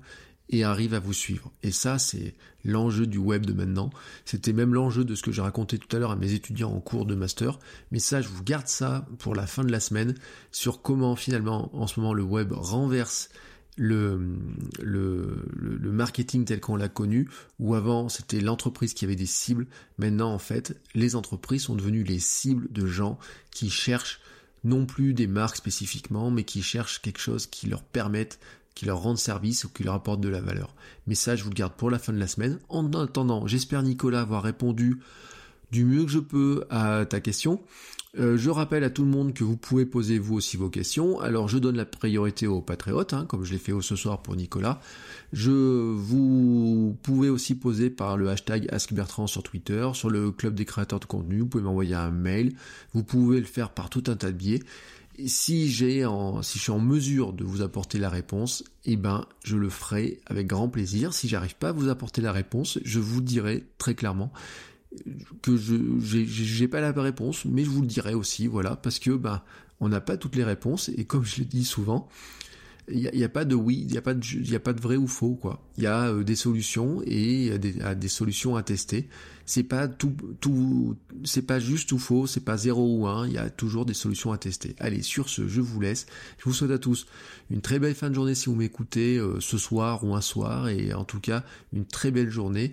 et 0.49 0.63
arrivent 0.63 0.93
à 0.93 0.99
vous 0.99 1.13
suivre. 1.13 1.51
Et 1.63 1.71
ça, 1.71 1.97
c'est 1.97 2.35
l'enjeu 2.65 3.07
du 3.07 3.17
web 3.17 3.45
de 3.45 3.53
maintenant. 3.53 3.89
C'était 4.25 4.53
même 4.53 4.73
l'enjeu 4.73 5.05
de 5.05 5.15
ce 5.15 5.23
que 5.23 5.31
j'ai 5.31 5.41
raconté 5.41 5.77
tout 5.77 5.95
à 5.95 5.99
l'heure 5.99 6.11
à 6.11 6.15
mes 6.15 6.33
étudiants 6.33 6.71
en 6.71 6.81
cours 6.81 7.05
de 7.05 7.15
master. 7.15 7.57
Mais 7.91 7.99
ça, 7.99 8.21
je 8.21 8.27
vous 8.27 8.43
garde 8.43 8.67
ça 8.67 9.07
pour 9.19 9.33
la 9.33 9.47
fin 9.47 9.63
de 9.63 9.71
la 9.71 9.79
semaine 9.79 10.15
sur 10.51 10.81
comment 10.81 11.15
finalement, 11.15 11.73
en 11.73 11.87
ce 11.87 11.99
moment, 11.99 12.13
le 12.13 12.23
web 12.23 12.51
renverse 12.51 13.29
le, 13.77 14.37
le, 14.81 15.45
le, 15.53 15.91
marketing 15.91 16.45
tel 16.45 16.59
qu'on 16.59 16.75
l'a 16.75 16.89
connu, 16.89 17.29
où 17.59 17.73
avant 17.73 18.09
c'était 18.09 18.41
l'entreprise 18.41 18.93
qui 18.93 19.05
avait 19.05 19.15
des 19.15 19.25
cibles, 19.25 19.67
maintenant 19.97 20.33
en 20.33 20.39
fait 20.39 20.79
les 20.93 21.15
entreprises 21.15 21.63
sont 21.63 21.75
devenues 21.75 22.03
les 22.03 22.19
cibles 22.19 22.67
de 22.71 22.85
gens 22.85 23.17
qui 23.49 23.69
cherchent 23.69 24.19
non 24.63 24.85
plus 24.85 25.13
des 25.13 25.27
marques 25.27 25.55
spécifiquement, 25.55 26.31
mais 26.31 26.43
qui 26.43 26.61
cherchent 26.61 27.01
quelque 27.01 27.19
chose 27.19 27.47
qui 27.47 27.67
leur 27.67 27.83
permette, 27.83 28.39
qui 28.75 28.85
leur 28.85 29.01
rende 29.01 29.17
service 29.17 29.63
ou 29.63 29.69
qui 29.69 29.83
leur 29.83 29.95
apporte 29.95 30.21
de 30.21 30.29
la 30.29 30.41
valeur. 30.41 30.75
Mais 31.07 31.15
ça, 31.15 31.35
je 31.35 31.43
vous 31.43 31.49
le 31.49 31.55
garde 31.55 31.73
pour 31.73 31.89
la 31.89 31.99
fin 31.99 32.13
de 32.13 32.19
la 32.19 32.27
semaine. 32.27 32.59
En 32.69 32.91
attendant, 32.93 33.47
j'espère 33.47 33.83
Nicolas 33.83 34.21
avoir 34.21 34.43
répondu 34.43 34.99
du 35.71 35.85
mieux 35.85 36.03
que 36.03 36.11
je 36.11 36.19
peux 36.19 36.65
à 36.69 37.05
ta 37.05 37.19
question. 37.19 37.61
Euh, 38.19 38.37
je 38.37 38.49
rappelle 38.49 38.83
à 38.83 38.89
tout 38.89 39.03
le 39.03 39.09
monde 39.09 39.33
que 39.33 39.45
vous 39.45 39.55
pouvez 39.55 39.85
poser 39.85 40.19
vous 40.19 40.35
aussi 40.35 40.57
vos 40.57 40.69
questions. 40.69 41.19
Alors 41.21 41.47
je 41.47 41.57
donne 41.57 41.77
la 41.77 41.85
priorité 41.85 42.45
aux 42.45 42.61
patriotes, 42.61 43.13
hein, 43.13 43.25
comme 43.25 43.45
je 43.45 43.53
l'ai 43.53 43.57
fait 43.57 43.71
ce 43.79 43.95
soir 43.95 44.21
pour 44.21 44.35
Nicolas. 44.35 44.81
Je 45.31 45.51
vous 45.51 46.97
pouvez 47.03 47.29
aussi 47.29 47.55
poser 47.55 47.89
par 47.89 48.17
le 48.17 48.29
hashtag 48.29 48.67
AskBertrand 48.69 49.27
sur 49.27 49.43
Twitter, 49.43 49.89
sur 49.93 50.09
le 50.09 50.31
club 50.31 50.55
des 50.55 50.65
créateurs 50.65 50.99
de 50.99 51.05
contenu. 51.05 51.39
Vous 51.39 51.45
pouvez 51.45 51.63
m'envoyer 51.63 51.95
un 51.95 52.11
mail. 52.11 52.53
Vous 52.93 53.03
pouvez 53.03 53.39
le 53.39 53.45
faire 53.45 53.69
par 53.69 53.89
tout 53.89 54.03
un 54.07 54.17
tas 54.17 54.31
de 54.31 54.37
biais. 54.37 54.59
si 55.25 55.71
j'ai 55.71 56.05
en, 56.05 56.41
si 56.41 56.57
je 56.57 56.63
suis 56.63 56.71
en 56.71 56.79
mesure 56.79 57.31
de 57.31 57.45
vous 57.45 57.61
apporter 57.61 57.97
la 57.97 58.09
réponse, 58.09 58.65
eh 58.83 58.97
ben, 58.97 59.25
je 59.45 59.55
le 59.55 59.69
ferai 59.69 60.19
avec 60.25 60.47
grand 60.47 60.67
plaisir. 60.67 61.13
Si 61.13 61.29
j'arrive 61.29 61.55
pas 61.55 61.69
à 61.69 61.71
vous 61.71 61.87
apporter 61.87 62.21
la 62.21 62.33
réponse, 62.33 62.77
je 62.83 62.99
vous 62.99 63.21
dirai 63.21 63.63
très 63.77 63.95
clairement 63.95 64.33
que 65.41 65.57
je 65.57 65.75
j'ai 65.99 66.67
pas 66.67 66.81
la 66.81 66.91
réponse, 66.91 67.45
mais 67.45 67.63
je 67.63 67.69
vous 67.69 67.81
le 67.81 67.87
dirai 67.87 68.13
aussi, 68.13 68.47
voilà, 68.47 68.75
parce 68.75 68.99
que 68.99 69.11
bah 69.11 69.45
on 69.79 69.89
n'a 69.89 70.01
pas 70.01 70.17
toutes 70.17 70.35
les 70.35 70.43
réponses 70.43 70.89
et 70.95 71.05
comme 71.05 71.23
je 71.23 71.37
l'ai 71.37 71.45
dit 71.45 71.65
souvent, 71.65 72.07
Il 72.87 73.09
n'y 73.13 73.23
a, 73.23 73.29
pas 73.29 73.45
de 73.45 73.55
oui, 73.55 73.85
il 73.85 73.91
n'y 73.91 73.97
a, 73.97 74.01
pas 74.01 74.13
de, 74.13 74.25
y 74.25 74.55
a 74.55 74.59
pas 74.59 74.73
de 74.73 74.81
vrai 74.81 74.97
ou 74.97 75.07
faux, 75.07 75.35
quoi. 75.35 75.61
Il 75.77 75.83
y 75.83 75.87
a 75.87 76.09
euh, 76.09 76.23
des 76.23 76.35
solutions 76.35 77.01
et 77.05 77.57
des, 77.57 77.73
des 77.95 78.07
solutions 78.07 78.55
à 78.55 78.63
tester. 78.63 79.07
C'est 79.45 79.63
pas 79.63 79.87
tout, 79.87 80.13
tout, 80.39 80.95
c'est 81.23 81.45
pas 81.45 81.59
juste 81.59 81.91
ou 81.91 81.99
faux, 81.99 82.27
c'est 82.27 82.43
pas 82.43 82.57
zéro 82.57 82.97
ou 82.97 83.07
un, 83.07 83.27
il 83.27 83.33
y 83.33 83.37
a 83.37 83.49
toujours 83.49 83.85
des 83.85 83.93
solutions 83.93 84.31
à 84.31 84.37
tester. 84.37 84.75
Allez, 84.79 85.03
sur 85.03 85.29
ce, 85.29 85.47
je 85.47 85.61
vous 85.61 85.79
laisse. 85.79 86.05
Je 86.37 86.45
vous 86.45 86.53
souhaite 86.53 86.71
à 86.71 86.79
tous 86.79 87.05
une 87.49 87.61
très 87.61 87.79
belle 87.79 87.95
fin 87.95 88.09
de 88.09 88.15
journée 88.15 88.35
si 88.35 88.47
vous 88.47 88.55
m'écoutez 88.55 89.17
euh, 89.17 89.39
ce 89.39 89.57
soir 89.57 90.03
ou 90.03 90.15
un 90.15 90.21
soir, 90.21 90.67
et 90.67 90.93
en 90.93 91.05
tout 91.05 91.19
cas, 91.19 91.43
une 91.73 91.85
très 91.85 92.11
belle 92.11 92.29
journée 92.29 92.71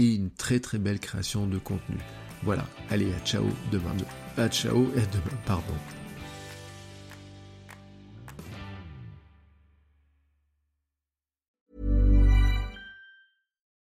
et 0.00 0.14
une 0.14 0.30
très 0.30 0.60
très 0.60 0.78
belle 0.78 0.98
création 0.98 1.46
de 1.46 1.58
contenu. 1.58 1.98
Voilà, 2.42 2.64
allez, 2.88 3.12
à 3.12 3.20
ciao 3.24 3.44
demain. 3.70 3.94
À 4.36 4.48
ciao 4.48 4.86
et 4.96 5.06
demain, 5.12 5.36
pardon. 5.44 5.74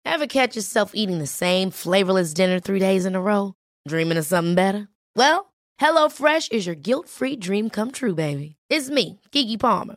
Ever 0.07 0.27
catch 0.27 0.57
yourself 0.57 0.93
eating 0.95 1.19
the 1.19 1.27
same 1.27 1.71
flavorless 1.71 2.33
dinner 2.33 2.59
three 2.59 2.81
days 2.81 3.05
in 3.05 3.15
a 3.15 3.21
row? 3.21 3.53
Dreaming 3.87 4.17
of 4.17 4.25
something 4.25 4.55
better? 4.55 4.89
Well, 5.15 5.53
HelloFresh 5.79 6.53
is 6.53 6.65
your 6.65 6.75
guilt-free 6.75 7.37
dream 7.37 7.69
come 7.69 7.91
true, 7.91 8.15
baby. 8.15 8.57
It's 8.71 8.89
me, 8.89 9.21
Kiki 9.31 9.59
Palmer. 9.59 9.97